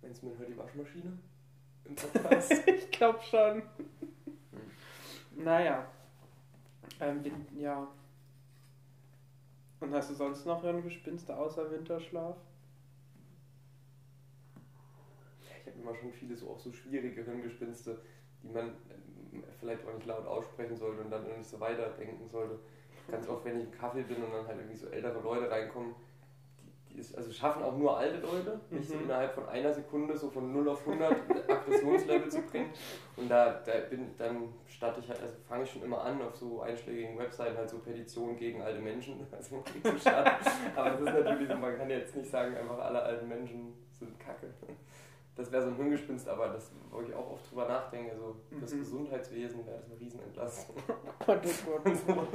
Meinst 0.02 0.22
du, 0.22 0.26
man 0.26 0.38
hört 0.38 0.48
die 0.48 0.58
Waschmaschine 0.58 1.18
im 1.84 1.94
Podcast? 1.94 2.52
ich 2.68 2.90
glaube 2.90 3.22
schon. 3.22 3.62
Naja. 5.36 5.86
Ähm, 7.00 7.22
ja. 7.56 7.86
Und 9.80 9.92
hast 9.92 10.10
du 10.10 10.14
sonst 10.14 10.46
noch 10.46 10.62
Hirngespinste 10.62 11.36
außer 11.36 11.70
Winterschlaf? 11.70 12.36
immer 15.86 15.94
schon 15.94 16.12
viele 16.12 16.36
so 16.36 16.50
auch 16.50 16.58
so 16.58 16.72
schwierige 16.72 17.22
Hirngespinste, 17.22 17.98
die 18.42 18.48
man 18.48 18.68
ähm, 18.90 19.44
vielleicht 19.60 19.86
auch 19.86 19.94
nicht 19.94 20.06
laut 20.06 20.26
aussprechen 20.26 20.76
sollte 20.76 21.02
und 21.02 21.10
dann 21.10 21.24
nicht 21.24 21.48
so 21.48 21.60
weiterdenken 21.60 22.26
sollte. 22.26 22.58
Ganz 23.08 23.28
oft, 23.28 23.44
wenn 23.44 23.58
ich 23.58 23.64
im 23.64 23.70
Kaffee 23.70 24.02
bin 24.02 24.22
und 24.22 24.32
dann 24.32 24.46
halt 24.46 24.58
irgendwie 24.58 24.76
so 24.76 24.88
ältere 24.88 25.20
Leute 25.20 25.50
reinkommen, 25.50 25.94
also 27.16 27.30
schaffen 27.32 27.62
auch 27.62 27.76
nur 27.76 27.96
alte 27.98 28.18
Leute, 28.18 28.60
nicht 28.70 28.88
so 28.88 28.94
Mhm. 28.96 29.04
innerhalb 29.04 29.34
von 29.34 29.48
einer 29.48 29.72
Sekunde 29.72 30.16
so 30.16 30.30
von 30.30 30.52
0 30.52 30.68
auf 30.68 30.86
100 30.86 31.12
Aggressionslevel 31.50 32.30
zu 32.30 32.42
bringen. 32.42 32.70
Und 33.16 33.28
da, 33.30 33.60
da 33.64 33.72
bin, 33.90 34.14
dann 34.16 34.48
starte 34.66 35.00
ich 35.00 35.08
halt, 35.08 35.20
also 35.22 35.34
fange 35.48 35.64
ich 35.64 35.70
schon 35.70 35.82
immer 35.82 36.02
an, 36.02 36.20
auf 36.22 36.34
so 36.36 36.60
einschlägigen 36.62 37.18
Webseiten 37.18 37.56
halt 37.56 37.68
so 37.68 37.78
Petitionen 37.78 38.36
gegen 38.36 38.62
alte 38.62 38.80
Menschen, 38.80 39.26
also 39.32 39.62
zu 39.82 39.98
starten. 39.98 40.46
Aber 40.74 40.90
das 40.90 41.00
ist 41.00 41.04
natürlich 41.24 41.48
so, 41.48 41.56
man 41.56 41.76
kann 41.76 41.90
jetzt 41.90 42.16
nicht 42.16 42.30
sagen, 42.30 42.56
einfach 42.56 42.78
alle 42.78 43.02
alten 43.02 43.28
Menschen 43.28 43.72
sind 43.98 44.18
kacke. 44.18 44.48
Das 45.36 45.52
wäre 45.52 45.62
so 45.62 45.68
ein 45.68 45.76
Hirngespinst, 45.76 46.26
aber 46.28 46.48
das, 46.48 46.72
wo 46.90 47.02
ich 47.02 47.14
auch 47.14 47.32
oft 47.32 47.50
drüber 47.50 47.68
nachdenke, 47.68 48.12
also 48.12 48.36
das 48.60 48.72
Mhm. 48.72 48.78
Gesundheitswesen 48.78 49.66
wäre 49.66 49.76
das 49.76 49.86
eine 49.90 50.00
Riesenentlastung. 50.00 50.76
Gott, 51.26 51.40
oh 51.44 51.70
Gott. 51.70 51.84
Und 51.86 51.96
sowas. 51.96 52.26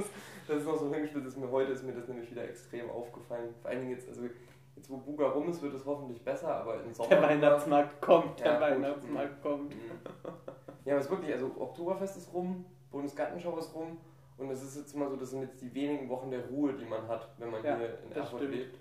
Das 0.48 0.58
ist 0.58 0.66
noch 0.66 0.78
so 0.78 0.86
ein 0.86 0.92
Hirngespinst, 0.94 1.26
das 1.28 1.34
ist 1.34 1.40
mir 1.40 1.50
heute 1.52 1.72
ist 1.72 1.84
mir 1.84 1.94
das 1.94 2.08
nämlich 2.08 2.30
wieder 2.30 2.44
extrem 2.44 2.90
aufgefallen. 2.92 3.54
Vor 3.62 3.72
allen 3.72 3.80
Dingen 3.80 3.92
jetzt, 3.92 4.08
also 4.08 4.22
jetzt 4.76 4.90
wo 4.90 4.98
Buga 4.98 5.30
rum 5.30 5.50
ist, 5.50 5.62
wird 5.64 5.74
es 5.74 5.84
hoffentlich 5.86 6.24
besser, 6.24 6.54
aber 6.56 6.84
im 6.84 6.94
Sommer. 6.94 7.10
Der 7.10 7.22
Weihnachtsmarkt 7.24 8.02
kommt, 8.02 8.40
der 8.40 8.54
Ja. 8.54 8.62
Weihnachtsmarkt 8.62 9.42
kommt. 9.42 9.70
Mhm. 9.76 9.82
Ja, 10.86 10.94
aber 10.94 11.00
es 11.00 11.06
ist 11.06 11.12
wirklich, 11.12 11.34
also 11.34 11.48
Oktoberfest 11.60 12.18
ist 12.18 12.34
rum, 12.34 12.66
Bundesgartenschau 12.92 13.58
ist 13.58 13.74
rum 13.74 13.98
und 14.38 14.50
es 14.50 14.62
ist 14.64 14.78
jetzt 14.78 14.94
immer 14.96 15.10
so, 15.10 15.16
das 15.16 15.30
sind 15.32 15.42
jetzt 15.42 15.62
die 15.62 15.74
wenigen 15.74 16.08
Wochen 16.10 16.30
der 16.30 16.46
Ruhe, 16.48 16.74
die 16.74 16.86
man 16.86 17.08
hat, 17.08 17.30
wenn 17.38 17.50
man 17.52 17.64
Ja, 17.64 17.78
hier 17.78 17.98
in 18.04 18.12
Erfurt 18.12 18.42
lebt. 18.44 18.80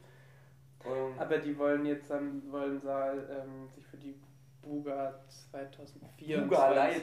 Ähm, 0.85 1.13
Aber 1.19 1.39
die 1.39 1.57
wollen 1.59 1.85
jetzt 1.87 2.11
dann, 2.11 2.43
wollen 2.51 2.81
Saal 2.81 3.19
ähm, 3.31 3.69
sich 3.75 3.85
für 3.87 3.97
die 3.99 4.15
Buga 4.63 5.15
2024 5.51 6.43
Buga 6.49 6.71
Light. 6.71 7.03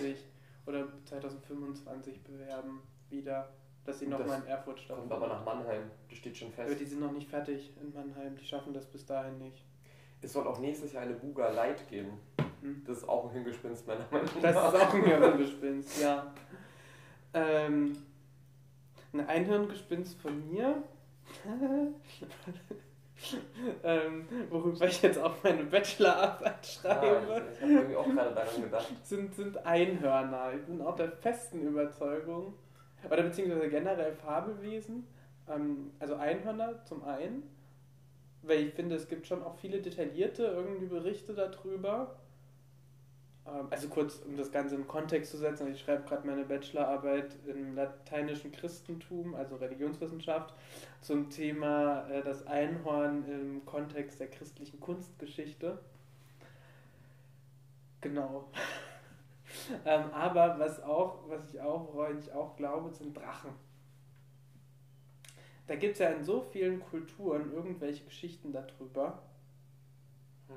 oder 0.65 0.87
2025 1.05 2.23
bewerben 2.23 2.81
wieder, 3.09 3.49
dass 3.85 3.99
sie 3.99 4.07
nochmal 4.07 4.27
das 4.27 4.39
in 4.39 4.47
Erfurt 4.47 4.65
kommt 4.75 4.79
stattfinden. 4.81 5.11
aber 5.13 5.27
nach 5.27 5.45
Mannheim, 5.45 5.83
das 6.09 6.17
steht 6.17 6.37
schon 6.37 6.47
Aber 6.57 6.67
fest. 6.67 6.79
die 6.81 6.85
sind 6.85 6.99
noch 6.99 7.11
nicht 7.11 7.29
fertig 7.29 7.73
in 7.81 7.93
Mannheim, 7.93 8.35
die 8.35 8.45
schaffen 8.45 8.73
das 8.73 8.85
bis 8.85 9.05
dahin 9.05 9.37
nicht. 9.37 9.63
Es 10.21 10.33
soll 10.33 10.47
auch 10.47 10.59
nächstes 10.59 10.93
Jahr 10.93 11.03
eine 11.03 11.13
Buga 11.13 11.49
Light 11.51 11.87
geben. 11.87 12.19
Hm? 12.61 12.83
Das 12.87 12.97
ist 12.97 13.07
auch 13.09 13.25
ein 13.25 13.31
Hingespinst 13.31 13.85
meiner 13.87 14.05
Meinung 14.11 14.27
Das 14.41 14.55
nach. 14.55 14.73
ist 14.73 14.81
auch 14.81 14.93
ein 14.93 15.03
Hirngespinst, 15.03 16.01
ja. 16.01 16.33
Ähm, 17.33 17.95
ein 19.13 19.27
Einhirngespinst 19.27 20.19
von 20.19 20.49
mir, 20.51 20.81
ähm, 23.83 24.27
worüber 24.49 24.85
ich 24.87 25.01
jetzt 25.01 25.17
auch 25.19 25.33
meine 25.43 25.63
Bachelorarbeit 25.63 26.53
Ah, 26.53 26.63
schreibe. 26.63 27.43
ich 27.51 27.57
ich 27.57 27.61
habe 27.61 27.73
irgendwie 27.73 27.95
auch 27.95 28.05
gerade 28.05 28.33
daran 28.35 28.61
gedacht. 28.61 28.87
sind, 29.03 29.35
sind 29.35 29.65
Einhörner. 29.65 30.53
Ich 30.55 30.63
bin 30.65 30.81
auch 30.81 30.95
der 30.95 31.11
festen 31.11 31.61
Überzeugung, 31.67 32.53
oder 33.09 33.23
beziehungsweise 33.23 33.69
generell 33.69 34.13
Fabelwesen, 34.13 35.07
ähm, 35.49 35.91
also 35.99 36.15
Einhörner 36.15 36.83
zum 36.85 37.03
einen, 37.03 37.43
weil 38.43 38.67
ich 38.67 38.73
finde, 38.73 38.95
es 38.95 39.07
gibt 39.07 39.27
schon 39.27 39.43
auch 39.43 39.55
viele 39.57 39.81
detaillierte 39.81 40.43
irgendwie 40.45 40.85
Berichte 40.87 41.33
darüber. 41.33 42.15
Ähm, 43.47 43.67
also 43.69 43.87
kurz, 43.89 44.21
um 44.27 44.35
das 44.37 44.51
Ganze 44.51 44.75
in 44.75 44.87
Kontext 44.87 45.31
zu 45.31 45.37
setzen, 45.37 45.71
ich 45.71 45.81
schreibe 45.81 46.03
gerade 46.03 46.27
meine 46.27 46.43
Bachelorarbeit 46.45 47.35
im 47.47 47.75
lateinischen 47.75 48.51
Christentum, 48.51 49.35
also 49.35 49.55
Religionswissenschaft, 49.55 50.53
zum 51.01 51.29
Thema 51.29 52.07
äh, 52.09 52.23
das 52.23 52.45
Einhorn 52.47 53.25
im 53.27 53.65
Kontext 53.65 54.19
der 54.19 54.27
christlichen 54.29 54.79
Kunstgeschichte. 54.79 55.79
Genau. 58.01 58.49
ähm, 59.85 60.11
aber 60.11 60.59
was 60.59 60.81
auch, 60.83 61.27
was 61.29 61.49
ich 61.53 61.59
auch, 61.59 61.93
woran 61.93 62.19
ich 62.19 62.31
auch 62.31 62.55
glaube, 62.55 62.91
sind 62.91 63.15
Drachen. 63.15 63.51
Da 65.67 65.75
gibt 65.75 65.93
es 65.93 65.99
ja 65.99 66.09
in 66.09 66.23
so 66.23 66.41
vielen 66.41 66.79
Kulturen 66.79 67.51
irgendwelche 67.51 68.05
Geschichten 68.05 68.53
darüber, 68.53 69.21
Hm. 70.47 70.55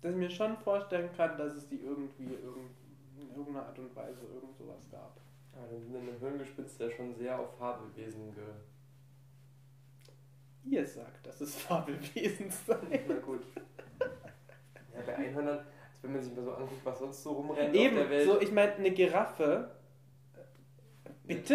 Dass 0.00 0.12
ich 0.12 0.16
mir 0.16 0.30
schon 0.30 0.56
vorstellen 0.58 1.10
kann, 1.16 1.36
dass 1.36 1.54
es 1.54 1.68
die 1.68 1.80
irgendwie 1.80 2.34
irgend, 2.34 2.70
in 3.18 3.28
irgendeiner 3.30 3.66
Art 3.66 3.78
und 3.78 3.94
Weise 3.96 4.26
irgend 4.26 4.56
sowas 4.56 4.86
gab. 4.90 5.16
Ja, 5.54 5.66
dann 5.68 5.80
sind 5.80 5.92
wir 5.92 6.00
in 6.00 6.08
einem 6.08 6.20
Hirngespinst, 6.20 6.78
der 6.80 6.90
schon 6.90 7.14
sehr 7.14 7.38
auf 7.38 7.56
Fabelwesen 7.58 8.32
ge. 8.34 8.44
Ihr 10.64 10.86
sagt, 10.86 11.26
dass 11.26 11.40
es 11.40 11.54
Fabelwesen 11.62 12.50
sei. 12.50 13.04
Na 13.08 13.14
gut. 13.16 13.42
Ja, 14.94 15.02
bei 15.04 15.16
Einhörnern, 15.16 15.58
also 15.58 16.02
wenn 16.02 16.12
man 16.12 16.22
sich 16.22 16.34
mal 16.34 16.44
so 16.44 16.52
anguckt, 16.52 16.84
was 16.84 16.98
sonst 16.98 17.22
so 17.22 17.32
rumrennt 17.32 17.74
Eben, 17.74 17.96
auf 17.96 18.02
der 18.02 18.10
Welt. 18.10 18.28
so 18.28 18.40
ich 18.40 18.52
meine, 18.52 18.74
eine 18.74 18.90
Giraffe. 18.92 19.70
Bitte? 21.24 21.54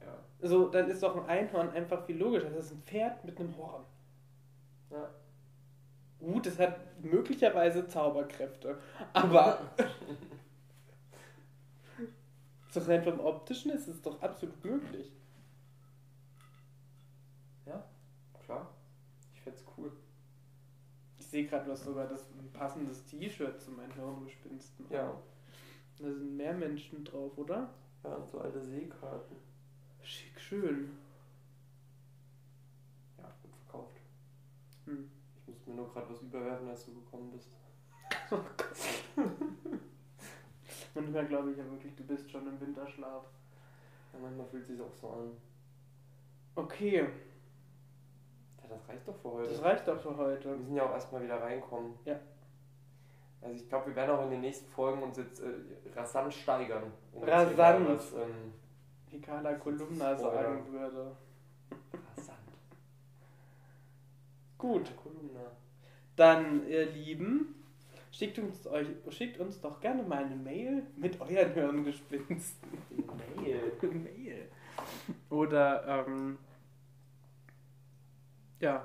ja. 0.00 0.48
So, 0.48 0.68
dann 0.68 0.88
ist 0.88 1.02
doch 1.02 1.16
ein 1.16 1.28
Einhorn 1.28 1.70
einfach 1.70 2.04
viel 2.06 2.16
logischer. 2.18 2.50
Das 2.50 2.66
ist 2.66 2.72
ein 2.72 2.82
Pferd 2.82 3.24
mit 3.24 3.38
einem 3.38 3.56
Horn. 3.56 3.84
Ja. 4.90 5.10
Gut, 6.20 6.46
es 6.46 6.58
hat 6.58 7.02
möglicherweise 7.02 7.88
Zauberkräfte, 7.88 8.78
aber 9.14 9.58
so 12.70 12.80
rein 12.80 13.02
vom 13.02 13.20
Optischen 13.20 13.70
ist 13.70 13.88
es 13.88 14.02
doch 14.02 14.20
absolut 14.22 14.62
möglich. 14.62 15.10
ja, 17.64 17.82
klar. 18.44 18.70
Ich 19.34 19.40
find's 19.40 19.64
cool. 19.76 19.90
Ich 21.18 21.26
sehe 21.26 21.46
gerade, 21.46 21.64
du 21.64 21.72
hast 21.72 21.84
sogar 21.84 22.06
das 22.06 22.26
ein 22.32 22.50
passendes 22.52 23.04
T-Shirt 23.06 23.58
zu 23.58 23.70
meinen 23.70 23.92
Hirngespinsten. 23.94 24.84
Ja. 24.90 25.18
Da 25.98 26.04
sind 26.04 26.36
mehr 26.36 26.52
Menschen 26.52 27.02
drauf, 27.04 27.36
oder? 27.38 27.72
Ja, 28.04 28.14
und 28.14 28.30
so 28.30 28.40
alte 28.40 28.62
Seekarten. 28.62 29.36
Schick, 30.02 30.38
schön. 30.38 30.90
Ja, 33.18 33.32
gut 33.42 33.54
verkauft. 33.54 34.00
Hm. 34.84 35.10
Mir 35.70 35.76
nur 35.76 35.92
gerade 35.92 36.10
was 36.10 36.22
überwerfen, 36.22 36.68
als 36.68 36.84
du 36.86 36.94
gekommen 36.94 37.30
bist. 37.30 37.50
Manchmal 40.94 41.26
glaube 41.26 41.52
ich 41.52 41.58
ja 41.58 41.64
wirklich, 41.70 41.94
du 41.94 42.02
bist 42.04 42.30
schon 42.30 42.46
im 42.46 42.60
Winterschlaf. 42.60 43.22
Ja, 44.12 44.18
manchmal 44.20 44.46
fühlt 44.46 44.66
sich 44.66 44.80
auch 44.80 44.92
so 44.92 45.08
an. 45.10 45.30
Okay, 46.56 46.96
Ja, 46.96 48.68
das 48.68 48.88
reicht 48.88 49.06
doch 49.06 49.16
für 49.16 49.30
heute. 49.32 49.50
das 49.52 49.62
reicht 49.62 49.86
doch 49.86 50.00
für 50.00 50.10
Wir 50.10 50.24
heute. 50.24 50.48
müssen 50.56 50.74
ja 50.74 50.84
auch 50.84 50.92
erstmal 50.92 51.22
wieder 51.22 51.40
reinkommen. 51.40 51.94
Ja. 52.04 52.18
Also 53.40 53.54
ich 53.56 53.68
glaube, 53.68 53.86
wir 53.86 53.96
werden 53.96 54.10
auch 54.10 54.24
in 54.24 54.30
den 54.30 54.40
nächsten 54.40 54.68
Folgen 54.70 55.02
uns 55.02 55.16
jetzt 55.16 55.40
äh, 55.40 55.52
rasant 55.94 56.34
steigern. 56.34 56.92
Um 57.12 57.22
Rasant. 57.22 57.88
Was, 57.88 58.12
ähm, 58.12 58.52
Wie 59.08 59.20
Carla 59.20 59.54
Kolumna 59.54 60.16
sagen 60.16 60.72
würde. 60.72 61.16
Gut, 64.60 64.94
Kolumna. 64.96 65.50
dann 66.16 66.68
ihr 66.68 66.84
Lieben, 66.86 67.54
schickt 68.12 68.38
uns, 68.38 68.66
euch, 68.66 68.86
schickt 69.08 69.40
uns 69.40 69.58
doch 69.60 69.80
gerne 69.80 70.02
mal 70.02 70.24
eine 70.24 70.36
Mail 70.36 70.82
mit 70.96 71.18
euren 71.18 71.54
Hirngespinsten. 71.54 72.68
Mail. 73.36 73.72
Mail. 73.80 74.48
Oder, 75.30 76.06
ähm, 76.06 76.38
ja, 78.60 78.84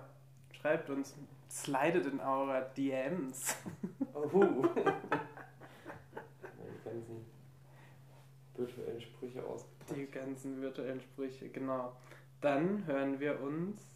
schreibt 0.53 0.89
uns, 0.89 1.13
slidet 1.49 2.05
in 2.05 2.21
eurer 2.21 2.61
DMs. 2.61 3.57
Oh. 4.13 4.29
Die 6.55 6.89
ganzen 6.89 7.25
virtuellen 8.55 9.01
Sprüche 9.01 9.45
ausgepackt. 9.45 9.95
Die 9.97 10.05
ganzen 10.05 10.61
virtuellen 10.61 11.01
Sprüche, 11.01 11.49
genau. 11.49 11.97
Dann 12.39 12.85
hören 12.85 13.19
wir 13.19 13.41
uns 13.41 13.95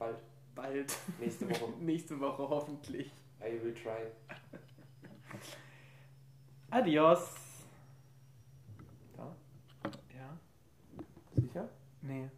Bald. 0.00 0.16
Bald. 0.60 0.92
Nächste 1.18 1.48
Woche. 1.48 1.72
Nächste 1.80 2.20
Woche 2.20 2.48
hoffentlich. 2.48 3.10
I 3.40 3.62
will 3.62 3.74
try. 3.74 4.10
Adios. 6.70 7.34
Da? 9.16 9.36
Ja? 10.14 10.38
Sicher? 11.34 11.68
Nee. 12.02 12.30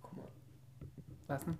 Guck 0.00 0.16
mal. 0.16 0.28
Lassen? 1.26 1.58